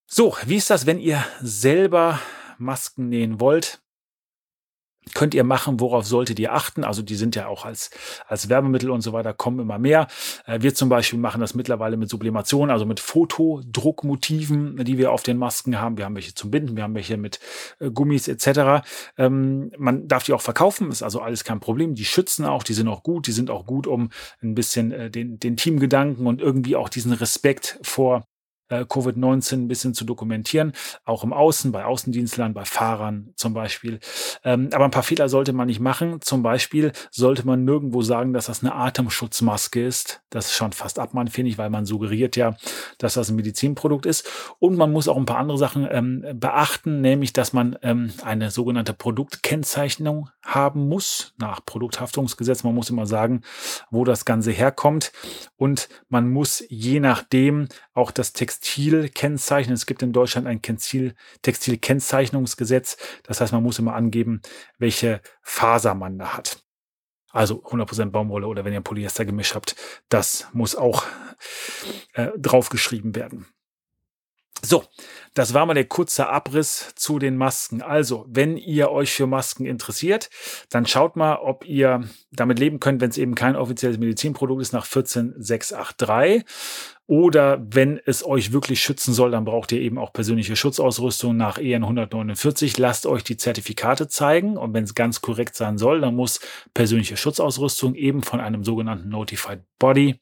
So, 0.08 0.36
wie 0.46 0.58
ist 0.58 0.70
das, 0.70 0.86
wenn 0.86 1.00
ihr 1.00 1.26
selber 1.42 2.20
Masken 2.58 3.10
nähen 3.10 3.40
wollt? 3.40 3.82
Könnt 5.14 5.34
ihr 5.34 5.44
machen, 5.44 5.80
worauf 5.80 6.06
solltet 6.06 6.40
ihr 6.40 6.54
achten? 6.54 6.84
Also 6.84 7.02
die 7.02 7.16
sind 7.16 7.36
ja 7.36 7.48
auch 7.48 7.66
als, 7.66 7.92
als 8.28 8.50
Werbemittel 8.50 8.90
und 8.90 9.02
so 9.02 9.14
weiter, 9.14 9.34
kommen 9.34 9.60
immer 9.60 9.78
mehr. 9.78 10.08
Äh, 10.46 10.62
wir 10.62 10.74
zum 10.74 10.90
Beispiel 10.90 11.20
machen 11.20 11.42
das 11.42 11.54
mittlerweile 11.54 11.98
mit 11.98 12.10
Sublimation, 12.10 12.72
also 12.72 12.86
mit 12.86 13.00
Fotodruckmotiven, 13.00 14.78
die 14.84 14.98
wir 14.98 15.12
auf 15.12 15.24
den 15.24 15.38
Masken 15.38 15.80
haben. 15.80 15.98
Wir 15.98 16.06
haben 16.06 16.16
welche 16.16 16.34
zum 16.34 16.52
Binden, 16.52 16.76
wir 16.76 16.84
haben 16.84 16.96
welche 16.96 17.18
mit 17.18 17.40
äh, 17.80 17.92
Gummis 17.92 18.28
etc. 18.28 18.86
Ähm, 19.18 19.72
man 19.78 20.08
darf 20.08 20.24
die 20.24 20.34
auch 20.34 20.42
verkaufen, 20.42 20.90
ist 20.90 21.04
also 21.04 21.22
alles 21.22 21.44
kein 21.44 21.60
Problem. 21.60 21.96
Die 21.96 22.06
schützen 22.06 22.46
auch, 22.46 22.64
die 22.64 22.74
sind 22.74 22.88
auch 22.88 23.04
gut, 23.04 23.28
die 23.28 23.32
sind 23.32 23.50
auch 23.50 23.66
gut, 23.66 23.88
um 23.88 24.10
ein 24.42 24.56
bisschen 24.56 24.92
äh, 24.92 25.12
den, 25.12 25.40
den 25.40 25.58
Teamgedanken 25.58 26.26
und 26.26 26.42
irgendwie 26.42 26.76
auch 26.76 26.90
diesen 26.90 27.14
Respekt 27.14 27.80
vor 27.84 28.26
Covid-19 28.82 29.54
ein 29.54 29.68
bisschen 29.68 29.94
zu 29.94 30.06
dokumentieren, 30.06 30.74
auch 31.04 31.24
im 31.24 31.34
Außen, 31.34 31.72
bei 31.72 31.86
Außendienstlern, 31.86 32.54
bei 32.54 32.66
Fahrern 32.66 33.34
zum 33.36 33.54
Beispiel. 33.54 34.00
Ähm, 34.44 34.70
aber 34.74 34.86
ein 34.86 34.92
paar 34.92 35.04
Fehler 35.04 35.30
sollte 35.30 35.54
man 35.54 35.68
nicht 35.68 35.80
machen. 35.80 36.22
Zum 36.22 36.44
Beispiel 36.44 36.92
sollte 37.12 37.46
man 37.46 37.64
nirgendwo 37.64 38.02
sagen, 38.02 38.34
dass 38.34 38.48
das 38.48 38.64
eine 38.64 38.76
Atemschutzmaske 38.76 39.86
ist. 39.86 40.22
Das 40.30 40.48
ist 40.48 40.56
schon 40.56 40.74
fast 40.74 41.00
abmannfindig, 41.00 41.58
weil 41.58 41.70
man 41.70 41.86
suggeriert 41.86 42.36
ja, 42.36 42.56
dass 42.98 43.14
das 43.16 43.30
ein 43.30 43.36
Medizinprodukt 43.36 44.06
ist. 44.06 44.30
Und 44.60 44.76
man 44.76 44.92
muss 44.92 45.08
auch 45.08 45.18
ein 45.18 45.26
paar 45.26 45.38
andere 45.38 45.58
Sachen 45.58 45.88
ähm, 45.90 46.26
beachten, 46.34 47.02
nämlich, 47.02 47.34
dass 47.34 47.54
man 47.54 47.78
ähm, 47.82 48.12
eine 48.24 48.52
sogenannte 48.52 48.94
Produktkennzeichnung 48.94 50.30
haben 50.44 50.88
muss 50.88 51.34
nach 51.38 51.66
Produkthaftungsgesetz. 51.66 52.64
Man 52.64 52.76
muss 52.76 52.90
immer 52.90 53.08
sagen, 53.08 53.42
wo 53.90 54.04
das 54.04 54.26
Ganze 54.26 54.52
herkommt. 54.52 55.12
Und 55.58 55.90
man 56.10 56.30
muss 56.30 56.64
je 56.70 57.00
nachdem 57.00 57.68
auch 57.94 58.12
das 58.12 58.34
Textil 58.34 58.65
kennzeichnen. 59.10 59.74
Es 59.74 59.86
gibt 59.86 60.02
in 60.02 60.14
Deutschland 60.14 60.48
ein 60.48 60.62
Textilkennzeichnungsgesetz. 60.62 62.98
Das 63.24 63.42
heißt, 63.42 63.52
man 63.54 63.64
muss 63.64 63.80
immer 63.80 63.96
angeben, 63.96 64.42
welche 64.78 65.22
Faser 65.42 65.96
man 65.96 66.18
da 66.18 66.36
hat. 66.36 66.64
Also 67.32 67.64
100% 67.66 68.12
Baumwolle 68.12 68.48
oder 68.48 68.64
wenn 68.64 68.74
ihr 68.74 68.82
Polyester 68.82 69.26
gemischt 69.26 69.56
habt, 69.56 69.76
das 70.10 70.48
muss 70.54 70.76
auch 70.76 71.04
äh, 72.14 72.30
draufgeschrieben 72.38 73.16
werden. 73.16 73.48
So, 74.64 74.84
das 75.34 75.54
war 75.54 75.66
mal 75.66 75.74
der 75.74 75.86
kurze 75.86 76.28
Abriss 76.28 76.94
zu 76.96 77.20
den 77.20 77.36
Masken. 77.36 77.82
Also, 77.82 78.26
wenn 78.28 78.58
ihr 78.58 78.90
euch 78.90 79.12
für 79.12 79.28
Masken 79.28 79.66
interessiert, 79.66 80.30
dann 80.70 80.86
schaut 80.86 81.16
mal, 81.16 81.36
ob 81.36 81.66
ihr 81.66 82.08
damit 82.32 82.58
leben 82.58 82.80
könnt, 82.80 83.02
wenn 83.02 83.10
es 83.10 83.18
eben 83.18 83.36
kein 83.36 83.56
offizielles 83.56 83.98
Medizinprodukt 83.98 84.62
ist 84.62 84.74
nach 84.74 84.86
14683. 84.86 86.46
Oder 87.08 87.64
wenn 87.70 88.00
es 88.04 88.26
euch 88.26 88.52
wirklich 88.52 88.82
schützen 88.82 89.14
soll, 89.14 89.30
dann 89.30 89.46
braucht 89.46 89.72
ihr 89.72 89.80
eben 89.80 90.00
auch 90.00 90.12
persönliche 90.12 90.56
Schutzausrüstung 90.56 91.38
nach 91.38 91.60
EN 91.60 91.84
149. 91.84 92.80
Lasst 92.80 93.06
euch 93.06 93.24
die 93.24 93.38
Zertifikate 93.38 94.08
zeigen. 94.08 94.58
Und 94.58 94.74
wenn 94.74 94.86
es 94.86 94.96
ganz 94.96 95.22
korrekt 95.22 95.56
sein 95.56 95.78
soll, 95.78 96.02
dann 96.02 96.16
muss 96.16 96.40
persönliche 96.74 97.18
Schutzausrüstung 97.18 97.94
eben 97.94 98.24
von 98.24 98.40
einem 98.40 98.64
sogenannten 98.64 99.10
Notified 99.10 99.60
Body 99.78 100.20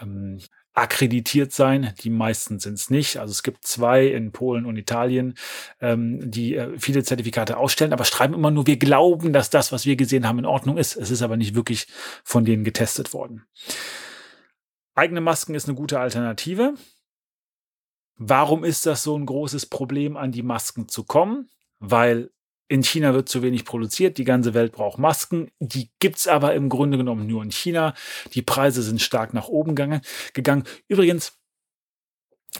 ähm, 0.00 0.38
akkreditiert 0.74 1.52
sein. 1.52 1.94
Die 2.02 2.10
meisten 2.10 2.58
sind 2.58 2.74
es 2.74 2.90
nicht. 2.90 3.18
Also 3.18 3.32
es 3.32 3.42
gibt 3.42 3.66
zwei 3.66 4.06
in 4.06 4.32
Polen 4.32 4.64
und 4.64 4.76
Italien, 4.76 5.34
ähm, 5.80 6.30
die 6.30 6.56
äh, 6.56 6.78
viele 6.78 7.02
Zertifikate 7.04 7.56
ausstellen, 7.56 7.92
aber 7.92 8.04
schreiben 8.04 8.34
immer 8.34 8.50
nur, 8.50 8.66
wir 8.66 8.78
glauben, 8.78 9.32
dass 9.32 9.50
das, 9.50 9.72
was 9.72 9.84
wir 9.84 9.96
gesehen 9.96 10.26
haben, 10.26 10.38
in 10.38 10.46
Ordnung 10.46 10.78
ist. 10.78 10.96
Es 10.96 11.10
ist 11.10 11.22
aber 11.22 11.36
nicht 11.36 11.54
wirklich 11.54 11.88
von 12.24 12.44
denen 12.44 12.64
getestet 12.64 13.12
worden. 13.12 13.44
Eigene 14.94 15.20
Masken 15.20 15.54
ist 15.54 15.68
eine 15.68 15.76
gute 15.76 16.00
Alternative. 16.00 16.74
Warum 18.16 18.62
ist 18.64 18.86
das 18.86 19.02
so 19.02 19.16
ein 19.16 19.26
großes 19.26 19.66
Problem, 19.66 20.16
an 20.16 20.32
die 20.32 20.42
Masken 20.42 20.88
zu 20.88 21.04
kommen? 21.04 21.48
Weil 21.78 22.30
in 22.72 22.82
China 22.82 23.12
wird 23.12 23.28
zu 23.28 23.42
wenig 23.42 23.66
produziert, 23.66 24.16
die 24.16 24.24
ganze 24.24 24.54
Welt 24.54 24.72
braucht 24.72 24.98
Masken. 24.98 25.50
Die 25.58 25.90
gibt 25.98 26.16
es 26.16 26.26
aber 26.26 26.54
im 26.54 26.70
Grunde 26.70 26.96
genommen 26.96 27.26
nur 27.26 27.42
in 27.42 27.50
China. 27.50 27.92
Die 28.32 28.40
Preise 28.40 28.82
sind 28.82 29.02
stark 29.02 29.34
nach 29.34 29.48
oben 29.48 29.74
gegangen. 29.74 30.64
Übrigens, 30.88 31.38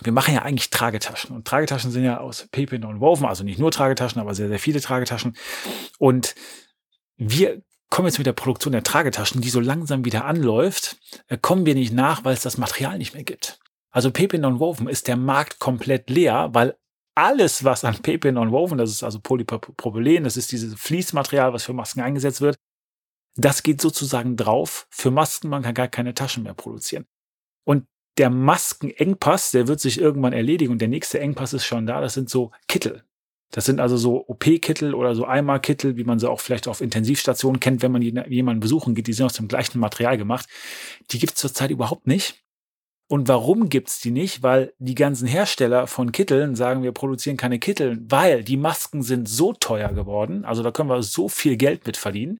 wir 0.02 0.12
machen 0.12 0.34
ja 0.34 0.42
eigentlich 0.42 0.68
Tragetaschen. 0.68 1.34
Und 1.34 1.46
Tragetaschen 1.48 1.90
sind 1.90 2.04
ja 2.04 2.18
aus 2.18 2.46
PP 2.52 2.84
und 2.84 3.00
Woven, 3.00 3.24
also 3.24 3.42
nicht 3.42 3.58
nur 3.58 3.70
Tragetaschen, 3.70 4.20
aber 4.20 4.34
sehr, 4.34 4.48
sehr 4.48 4.58
viele 4.58 4.82
Tragetaschen. 4.82 5.34
Und 5.98 6.34
wir 7.16 7.62
kommen 7.88 8.06
jetzt 8.06 8.18
mit 8.18 8.26
der 8.26 8.34
Produktion 8.34 8.72
der 8.72 8.82
Tragetaschen, 8.82 9.40
die 9.40 9.48
so 9.48 9.60
langsam 9.60 10.04
wieder 10.04 10.26
anläuft, 10.26 10.98
äh, 11.28 11.38
kommen 11.38 11.64
wir 11.64 11.74
nicht 11.74 11.94
nach, 11.94 12.22
weil 12.22 12.34
es 12.34 12.42
das 12.42 12.58
Material 12.58 12.98
nicht 12.98 13.14
mehr 13.14 13.24
gibt. 13.24 13.60
Also 13.90 14.10
PP 14.10 14.36
Non-Woven 14.36 14.88
ist 14.88 15.08
der 15.08 15.16
Markt 15.16 15.58
komplett 15.58 16.10
leer, 16.10 16.50
weil 16.52 16.76
alles, 17.14 17.64
was 17.64 17.84
an 17.84 18.00
PP 18.00 18.32
Non-Woven, 18.32 18.78
das 18.78 18.90
ist 18.90 19.02
also 19.02 19.20
Polypropylen, 19.20 20.24
das 20.24 20.36
ist 20.36 20.52
dieses 20.52 20.74
Fließmaterial, 20.74 21.52
was 21.52 21.64
für 21.64 21.72
Masken 21.72 22.00
eingesetzt 22.00 22.40
wird, 22.40 22.56
das 23.36 23.62
geht 23.62 23.80
sozusagen 23.80 24.36
drauf. 24.36 24.86
Für 24.90 25.10
Masken, 25.10 25.48
man 25.48 25.62
kann 25.62 25.74
gar 25.74 25.88
keine 25.88 26.14
Taschen 26.14 26.42
mehr 26.42 26.54
produzieren. 26.54 27.06
Und 27.64 27.86
der 28.18 28.30
Maskenengpass, 28.30 29.52
der 29.52 29.68
wird 29.68 29.80
sich 29.80 29.98
irgendwann 29.98 30.32
erledigen 30.32 30.72
und 30.72 30.80
der 30.80 30.88
nächste 30.88 31.20
Engpass 31.20 31.52
ist 31.54 31.64
schon 31.64 31.86
da. 31.86 32.00
Das 32.00 32.14
sind 32.14 32.28
so 32.28 32.52
Kittel. 32.68 33.04
Das 33.50 33.66
sind 33.66 33.80
also 33.80 33.96
so 33.96 34.26
OP-Kittel 34.28 34.94
oder 34.94 35.14
so 35.14 35.26
Eimer-Kittel, 35.26 35.96
wie 35.96 36.04
man 36.04 36.18
sie 36.18 36.28
auch 36.28 36.40
vielleicht 36.40 36.68
auf 36.68 36.80
Intensivstationen 36.80 37.60
kennt, 37.60 37.82
wenn 37.82 37.92
man 37.92 38.02
jemanden 38.02 38.60
besuchen 38.60 38.94
geht. 38.94 39.06
Die 39.06 39.12
sind 39.12 39.26
aus 39.26 39.34
dem 39.34 39.48
gleichen 39.48 39.78
Material 39.78 40.16
gemacht. 40.16 40.48
Die 41.10 41.18
gibt 41.18 41.34
es 41.34 41.40
zurzeit 41.40 41.70
überhaupt 41.70 42.06
nicht. 42.06 42.41
Und 43.12 43.28
warum 43.28 43.68
gibt's 43.68 44.00
die 44.00 44.10
nicht? 44.10 44.42
Weil 44.42 44.72
die 44.78 44.94
ganzen 44.94 45.28
Hersteller 45.28 45.86
von 45.86 46.12
Kitteln 46.12 46.54
sagen, 46.54 46.82
wir 46.82 46.92
produzieren 46.92 47.36
keine 47.36 47.58
Kittel, 47.58 47.98
weil 48.08 48.42
die 48.42 48.56
Masken 48.56 49.02
sind 49.02 49.28
so 49.28 49.52
teuer 49.52 49.92
geworden. 49.92 50.46
Also 50.46 50.62
da 50.62 50.70
können 50.70 50.88
wir 50.88 51.02
so 51.02 51.28
viel 51.28 51.58
Geld 51.58 51.84
mit 51.84 51.98
verdienen, 51.98 52.38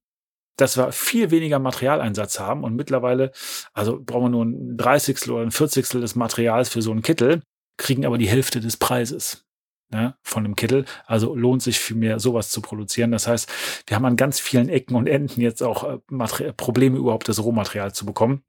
dass 0.57 0.75
wir 0.75 0.91
viel 0.91 1.29
weniger 1.29 1.59
Materialeinsatz 1.59 2.39
haben. 2.39 2.63
Und 2.63 2.75
mittlerweile, 2.75 3.31
also 3.73 4.01
brauchen 4.03 4.23
wir 4.23 4.29
nur 4.29 4.45
ein 4.45 4.75
Dreißigstel 4.75 5.31
oder 5.33 5.43
ein 5.43 5.51
Vierzigstel 5.51 6.01
des 6.01 6.15
Materials 6.15 6.69
für 6.69 6.81
so 6.81 6.89
einen 6.89 7.03
Kittel, 7.03 7.43
kriegen 7.77 8.03
aber 8.03 8.17
die 8.17 8.27
Hälfte 8.27 8.59
des 8.59 8.77
Preises 8.77 9.45
ne, 9.91 10.15
von 10.23 10.41
dem 10.43 10.55
Kittel. 10.55 10.85
Also 11.05 11.35
lohnt 11.35 11.61
sich 11.61 11.79
viel 11.79 11.97
mehr, 11.97 12.19
sowas 12.19 12.49
zu 12.49 12.61
produzieren. 12.63 13.11
Das 13.11 13.27
heißt, 13.27 13.47
wir 13.85 13.95
haben 13.95 14.05
an 14.05 14.17
ganz 14.17 14.39
vielen 14.39 14.69
Ecken 14.69 14.95
und 14.95 15.05
Enden 15.05 15.39
jetzt 15.39 15.61
auch 15.61 15.83
äh, 15.83 16.53
Probleme, 16.53 16.97
überhaupt 16.97 17.29
das 17.29 17.43
Rohmaterial 17.43 17.93
zu 17.93 18.07
bekommen. 18.07 18.43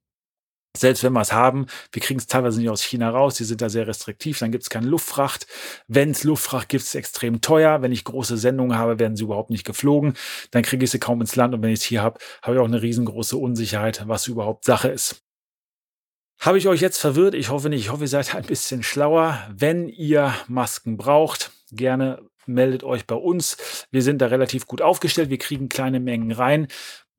Selbst 0.76 1.04
wenn 1.04 1.12
wir 1.12 1.20
es 1.20 1.32
haben, 1.32 1.66
wir 1.92 2.02
kriegen 2.02 2.18
es 2.18 2.26
teilweise 2.26 2.58
nicht 2.58 2.68
aus 2.68 2.82
China 2.82 3.10
raus, 3.10 3.36
die 3.36 3.44
sind 3.44 3.62
da 3.62 3.68
sehr 3.68 3.86
restriktiv, 3.86 4.40
dann 4.40 4.50
gibt 4.50 4.64
es 4.64 4.70
keine 4.70 4.88
Luftfracht. 4.88 5.46
Wenn 5.86 6.10
es 6.10 6.24
Luftfracht 6.24 6.68
gibt, 6.68 6.82
ist 6.82 6.88
es 6.88 6.94
extrem 6.96 7.40
teuer. 7.40 7.80
Wenn 7.80 7.92
ich 7.92 8.02
große 8.02 8.36
Sendungen 8.36 8.76
habe, 8.76 8.98
werden 8.98 9.16
sie 9.16 9.22
überhaupt 9.22 9.50
nicht 9.50 9.64
geflogen. 9.64 10.14
Dann 10.50 10.64
kriege 10.64 10.84
ich 10.84 10.90
sie 10.90 10.98
kaum 10.98 11.20
ins 11.20 11.36
Land 11.36 11.54
und 11.54 11.62
wenn 11.62 11.70
ich 11.70 11.80
es 11.80 11.84
hier 11.84 12.02
habe, 12.02 12.18
habe 12.42 12.56
ich 12.56 12.60
auch 12.60 12.66
eine 12.66 12.82
riesengroße 12.82 13.36
Unsicherheit, 13.36 14.02
was 14.08 14.26
überhaupt 14.26 14.64
Sache 14.64 14.88
ist. 14.88 15.22
Habe 16.40 16.58
ich 16.58 16.66
euch 16.66 16.80
jetzt 16.80 16.98
verwirrt? 16.98 17.34
Ich 17.34 17.50
hoffe 17.50 17.68
nicht. 17.68 17.80
Ich 17.80 17.90
hoffe, 17.90 18.02
ihr 18.04 18.08
seid 18.08 18.34
ein 18.34 18.44
bisschen 18.44 18.82
schlauer. 18.82 19.38
Wenn 19.50 19.88
ihr 19.88 20.34
Masken 20.48 20.96
braucht, 20.96 21.52
gerne 21.70 22.20
meldet 22.46 22.84
euch 22.84 23.06
bei 23.06 23.14
uns. 23.14 23.86
Wir 23.90 24.02
sind 24.02 24.20
da 24.20 24.26
relativ 24.26 24.66
gut 24.66 24.82
aufgestellt. 24.82 25.30
Wir 25.30 25.38
kriegen 25.38 25.68
kleine 25.68 26.00
Mengen 26.00 26.32
rein. 26.32 26.66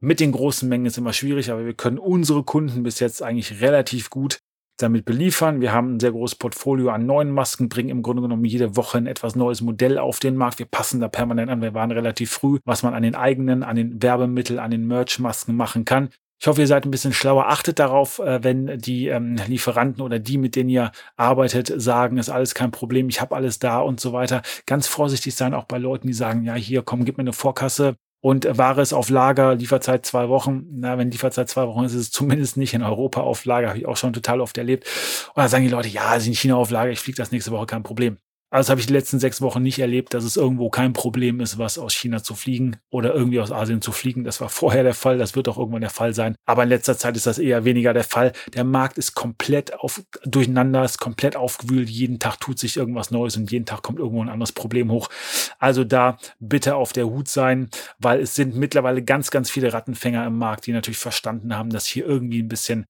Mit 0.05 0.19
den 0.19 0.33
großen 0.33 0.69
Mengen 0.69 0.85
ist 0.85 0.99
immer 0.99 1.13
schwierig, 1.13 1.49
aber 1.49 1.65
wir 1.65 1.73
können 1.73 1.97
unsere 1.97 2.43
Kunden 2.43 2.83
bis 2.83 2.99
jetzt 2.99 3.23
eigentlich 3.23 3.59
relativ 3.59 4.11
gut 4.11 4.37
damit 4.77 5.03
beliefern. 5.03 5.61
Wir 5.61 5.73
haben 5.73 5.95
ein 5.95 5.99
sehr 5.99 6.11
großes 6.11 6.37
Portfolio 6.37 6.89
an 6.89 7.07
neuen 7.07 7.31
Masken, 7.31 7.69
bringen 7.69 7.89
im 7.89 8.03
Grunde 8.03 8.21
genommen 8.21 8.45
jede 8.45 8.75
Woche 8.75 8.99
ein 8.99 9.07
etwas 9.07 9.35
neues 9.35 9.61
Modell 9.61 9.97
auf 9.97 10.19
den 10.19 10.35
Markt. 10.35 10.59
Wir 10.59 10.67
passen 10.67 10.99
da 10.99 11.07
permanent 11.07 11.49
an. 11.49 11.63
Wir 11.63 11.73
waren 11.73 11.89
relativ 11.89 12.29
früh, 12.29 12.59
was 12.65 12.83
man 12.83 12.93
an 12.93 13.01
den 13.01 13.15
eigenen, 13.15 13.63
an 13.63 13.77
den 13.77 13.99
Werbemitteln, 14.03 14.59
an 14.59 14.69
den 14.69 14.85
Merch-Masken 14.85 15.55
machen 15.55 15.85
kann. 15.85 16.09
Ich 16.39 16.45
hoffe, 16.45 16.61
ihr 16.61 16.67
seid 16.67 16.85
ein 16.85 16.91
bisschen 16.91 17.13
schlauer. 17.13 17.47
Achtet 17.47 17.79
darauf, 17.79 18.19
äh, 18.19 18.43
wenn 18.43 18.77
die 18.77 19.07
ähm, 19.07 19.37
Lieferanten 19.47 20.03
oder 20.03 20.19
die, 20.19 20.37
mit 20.37 20.55
denen 20.55 20.69
ihr 20.69 20.91
arbeitet, 21.15 21.73
sagen, 21.81 22.19
ist 22.19 22.29
alles 22.29 22.53
kein 22.53 22.69
Problem, 22.69 23.09
ich 23.09 23.21
habe 23.21 23.35
alles 23.35 23.57
da 23.57 23.79
und 23.79 23.99
so 23.99 24.13
weiter. 24.13 24.43
Ganz 24.67 24.85
vorsichtig 24.85 25.33
sein, 25.33 25.55
auch 25.55 25.65
bei 25.65 25.79
Leuten, 25.79 26.05
die 26.05 26.13
sagen, 26.13 26.43
ja, 26.43 26.53
hier, 26.53 26.83
komm, 26.83 27.05
gib 27.05 27.17
mir 27.17 27.21
eine 27.21 27.33
Vorkasse 27.33 27.95
und 28.25 28.57
Ware 28.57 28.81
ist 28.81 28.91
auf 28.91 29.11
Lager, 29.11 29.53
Lieferzeit 29.53 30.03
zwei 30.03 30.29
Wochen. 30.29 30.65
Na, 30.71 30.97
wenn 30.97 31.11
Lieferzeit 31.11 31.47
zwei 31.47 31.67
Wochen 31.67 31.83
ist, 31.83 31.93
ist 31.93 32.01
es 32.01 32.09
zumindest 32.11 32.57
nicht 32.57 32.73
in 32.73 32.81
Europa 32.81 33.21
auf 33.21 33.45
Lager. 33.45 33.67
Habe 33.67 33.77
ich 33.77 33.85
auch 33.85 33.97
schon 33.97 34.13
total 34.13 34.41
oft 34.41 34.57
erlebt. 34.57 34.88
Und 35.35 35.43
dann 35.43 35.47
sagen 35.47 35.63
die 35.63 35.69
Leute, 35.69 35.89
ja, 35.89 36.15
ist 36.15 36.25
in 36.25 36.33
China 36.33 36.55
auf 36.55 36.71
Lager, 36.71 36.89
ich 36.89 36.99
fliege 36.99 37.17
das 37.17 37.31
nächste 37.31 37.51
Woche, 37.51 37.67
kein 37.67 37.83
Problem. 37.83 38.17
Also 38.51 38.69
habe 38.69 38.79
ich 38.79 38.88
die 38.88 38.93
letzten 38.93 39.19
sechs 39.19 39.41
Wochen 39.41 39.63
nicht 39.63 39.79
erlebt, 39.79 40.13
dass 40.13 40.23
es 40.23 40.38
irgendwo 40.38 40.69
kein 40.69 40.93
Problem 40.93 41.39
ist, 41.39 41.58
was 41.58 41.77
aus 41.77 41.93
China 41.93 42.23
zu 42.23 42.36
fliegen 42.36 42.77
oder 42.89 43.13
irgendwie 43.13 43.39
aus 43.39 43.51
Asien 43.51 43.81
zu 43.81 43.91
fliegen. 43.91 44.23
Das 44.23 44.39
war 44.39 44.49
vorher 44.49 44.84
der 44.84 44.93
Fall, 44.93 45.17
das 45.17 45.36
wird 45.36 45.49
auch 45.49 45.58
irgendwann 45.58 45.81
der 45.81 45.89
Fall 45.89 46.13
sein. 46.13 46.36
Aber 46.45 46.63
in 46.63 46.69
letzter 46.69 46.97
Zeit 46.97 47.17
ist 47.17 47.25
das 47.25 47.39
eher 47.39 47.65
weniger 47.65 47.93
der 47.93 48.03
Fall. 48.03 48.34
Der 48.53 48.63
Markt 48.63 48.97
ist 48.97 49.15
komplett 49.15 49.73
auf, 49.73 50.03
durcheinander, 50.23 50.86
ist 50.86 50.99
komplett 50.99 51.36
aufgewühlt. 51.36 51.89
Jeden 51.89 52.19
Tag 52.19 52.39
tut 52.39 52.60
sich 52.60 52.77
irgendwas 52.77 53.12
Neues 53.12 53.36
und 53.36 53.51
jeden 53.51 53.65
Tag 53.65 53.81
kommt 53.81 53.99
irgendwo 53.99 54.23
ein 54.23 54.29
anderes 54.29 54.51
Problem 54.51 54.91
hoch. 54.91 55.10
Also 55.58 55.84
da 55.84 56.17
bitte 56.39 56.75
auf 56.75 56.93
der 56.93 57.08
Hut 57.08 57.27
sein, 57.27 57.69
weil 57.97 58.21
es 58.21 58.36
sind 58.36 58.55
mittlerweile 58.55 59.03
ganz, 59.03 59.31
ganz 59.31 59.49
viele 59.49 59.73
Rattenfänger 59.73 60.25
im 60.25 60.38
Markt, 60.38 60.67
die 60.67 60.71
natürlich 60.71 60.99
verstanden 60.99 61.58
haben, 61.58 61.71
dass 61.71 61.88
hier 61.88 62.05
irgendwie 62.05 62.43
ein 62.43 62.47
bisschen 62.47 62.86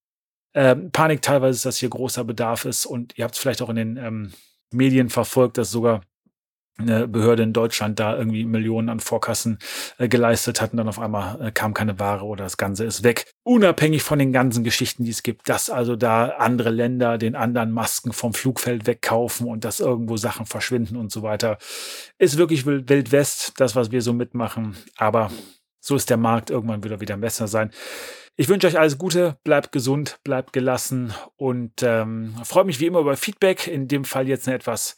äh, 0.54 0.76
Panik 0.76 1.22
teilweise 1.22 1.56
ist, 1.56 1.66
dass 1.66 1.78
hier 1.78 1.90
großer 1.90 2.24
Bedarf 2.24 2.66
ist. 2.66 2.86
Und 2.86 3.18
ihr 3.18 3.24
habt 3.24 3.36
es 3.36 3.42
vielleicht 3.42 3.62
auch 3.62 3.70
in 3.70 3.78
den 3.78 3.98
ähm, 3.98 4.34
Medien 4.72 5.10
verfolgt, 5.10 5.58
dass 5.58 5.72
sogar 5.72 6.02
eine 6.78 7.08
Behörde 7.08 7.44
in 7.44 7.54
Deutschland 7.54 8.00
da 8.00 8.18
irgendwie 8.18 8.44
Millionen 8.44 8.90
an 8.90 9.00
Vorkassen 9.00 9.60
äh, 9.98 10.10
geleistet 10.10 10.60
hat 10.60 10.72
und 10.72 10.78
dann 10.78 10.90
auf 10.90 11.00
einmal 11.00 11.42
äh, 11.42 11.52
kam 11.52 11.74
keine 11.74 12.00
Ware 12.00 12.26
oder 12.26 12.44
das 12.44 12.58
Ganze 12.58 12.84
ist 12.84 13.04
weg. 13.04 13.32
Unabhängig 13.44 14.04
von 14.04 14.20
den 14.20 14.34
ganzen 14.34 14.64
Geschichten, 14.64 15.06
die 15.06 15.12
es 15.12 15.24
gibt, 15.24 15.48
dass 15.48 15.70
also 15.70 15.96
da 15.96 16.30
andere 16.38 16.72
Länder 16.72 17.18
den 17.18 17.36
anderen 17.36 17.72
Masken 17.72 18.12
vom 18.12 18.34
Flugfeld 18.34 18.88
wegkaufen 18.88 19.48
und 19.48 19.64
dass 19.64 19.80
irgendwo 19.80 20.18
Sachen 20.18 20.46
verschwinden 20.46 20.98
und 20.98 21.12
so 21.12 21.24
weiter, 21.24 21.58
ist 22.18 22.38
wirklich 22.38 22.66
Wild 22.66 23.12
West, 23.12 23.54
das, 23.58 23.76
was 23.76 23.92
wir 23.92 24.02
so 24.02 24.12
mitmachen. 24.12 24.76
Aber 24.98 25.32
so 25.80 25.96
ist 25.96 26.10
der 26.10 26.18
Markt 26.18 26.50
irgendwann 26.50 26.84
wieder 26.84 27.00
wieder 27.00 27.16
besser 27.16 27.48
sein. 27.48 27.72
Ich 28.38 28.50
wünsche 28.50 28.68
euch 28.68 28.78
alles 28.78 28.98
Gute, 28.98 29.38
bleibt 29.46 29.72
gesund, 29.72 30.20
bleibt 30.26 30.52
gelassen 30.52 31.14
und 31.38 31.84
ähm, 31.84 32.36
freue 32.44 32.66
mich 32.66 32.82
wie 32.82 32.86
immer 32.86 33.00
über 33.00 33.16
Feedback. 33.16 33.68
In 33.68 33.88
dem 33.88 34.04
Fall 34.04 34.28
jetzt 34.28 34.46
eine 34.48 34.58
etwas 34.58 34.98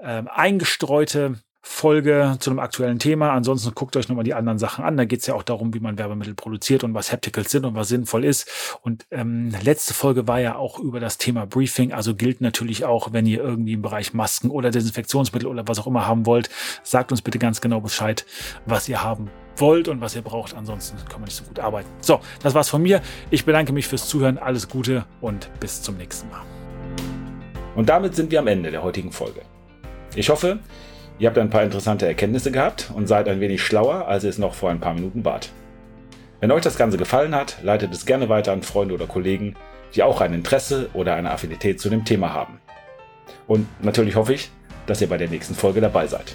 ähm, 0.00 0.26
eingestreute 0.28 1.36
Folge 1.60 2.34
zu 2.40 2.50
einem 2.50 2.58
aktuellen 2.58 2.98
Thema. 2.98 3.30
Ansonsten 3.30 3.72
guckt 3.72 3.96
euch 3.96 4.08
nochmal 4.08 4.24
die 4.24 4.34
anderen 4.34 4.58
Sachen 4.58 4.84
an. 4.84 4.96
Da 4.96 5.04
geht 5.04 5.20
es 5.20 5.28
ja 5.28 5.34
auch 5.34 5.44
darum, 5.44 5.74
wie 5.74 5.78
man 5.78 5.96
Werbemittel 5.96 6.34
produziert 6.34 6.82
und 6.82 6.92
was 6.92 7.12
Hapticals 7.12 7.52
sind 7.52 7.64
und 7.64 7.76
was 7.76 7.86
sinnvoll 7.86 8.24
ist. 8.24 8.50
Und 8.82 9.06
ähm, 9.12 9.54
letzte 9.62 9.94
Folge 9.94 10.26
war 10.26 10.40
ja 10.40 10.56
auch 10.56 10.80
über 10.80 10.98
das 10.98 11.18
Thema 11.18 11.46
Briefing. 11.46 11.92
Also 11.92 12.16
gilt 12.16 12.40
natürlich 12.40 12.84
auch, 12.84 13.12
wenn 13.12 13.26
ihr 13.26 13.44
irgendwie 13.44 13.74
im 13.74 13.82
Bereich 13.82 14.12
Masken 14.12 14.50
oder 14.50 14.72
Desinfektionsmittel 14.72 15.48
oder 15.48 15.68
was 15.68 15.78
auch 15.78 15.86
immer 15.86 16.08
haben 16.08 16.26
wollt, 16.26 16.50
sagt 16.82 17.12
uns 17.12 17.22
bitte 17.22 17.38
ganz 17.38 17.60
genau 17.60 17.80
Bescheid, 17.80 18.26
was 18.66 18.88
ihr 18.88 19.04
haben 19.04 19.30
wollt 19.56 19.88
und 19.88 20.00
was 20.00 20.14
ihr 20.16 20.22
braucht. 20.22 20.54
Ansonsten 20.54 20.96
kann 21.08 21.20
man 21.20 21.24
nicht 21.24 21.36
so 21.36 21.44
gut 21.44 21.58
arbeiten. 21.58 21.88
So, 22.00 22.20
das 22.42 22.54
war's 22.54 22.68
von 22.68 22.82
mir. 22.82 23.00
Ich 23.30 23.44
bedanke 23.44 23.72
mich 23.72 23.86
fürs 23.86 24.08
Zuhören. 24.08 24.38
Alles 24.38 24.68
Gute 24.68 25.04
und 25.20 25.50
bis 25.60 25.82
zum 25.82 25.96
nächsten 25.96 26.28
Mal. 26.30 26.42
Und 27.74 27.88
damit 27.88 28.14
sind 28.14 28.30
wir 28.30 28.38
am 28.38 28.46
Ende 28.46 28.70
der 28.70 28.82
heutigen 28.82 29.12
Folge. 29.12 29.40
Ich 30.14 30.28
hoffe, 30.28 30.58
Ihr 31.18 31.28
habt 31.28 31.38
ein 31.38 31.50
paar 31.50 31.62
interessante 31.62 32.04
Erkenntnisse 32.06 32.50
gehabt 32.50 32.90
und 32.92 33.06
seid 33.06 33.28
ein 33.28 33.40
wenig 33.40 33.62
schlauer, 33.62 34.08
als 34.08 34.24
ihr 34.24 34.30
es 34.30 34.38
noch 34.38 34.54
vor 34.54 34.70
ein 34.70 34.80
paar 34.80 34.94
Minuten 34.94 35.24
wart. 35.24 35.50
Wenn 36.40 36.50
euch 36.50 36.62
das 36.62 36.76
Ganze 36.76 36.98
gefallen 36.98 37.32
hat, 37.32 37.58
leitet 37.62 37.92
es 37.92 38.06
gerne 38.06 38.28
weiter 38.28 38.52
an 38.52 38.64
Freunde 38.64 38.94
oder 38.94 39.06
Kollegen, 39.06 39.54
die 39.94 40.02
auch 40.02 40.20
ein 40.20 40.34
Interesse 40.34 40.90
oder 40.94 41.14
eine 41.14 41.30
Affinität 41.30 41.80
zu 41.80 41.90
dem 41.90 42.04
Thema 42.04 42.34
haben. 42.34 42.60
Und 43.46 43.68
natürlich 43.84 44.16
hoffe 44.16 44.34
ich, 44.34 44.50
dass 44.86 45.00
ihr 45.00 45.08
bei 45.08 45.16
der 45.18 45.28
nächsten 45.28 45.54
Folge 45.54 45.80
dabei 45.80 46.08
seid. 46.08 46.34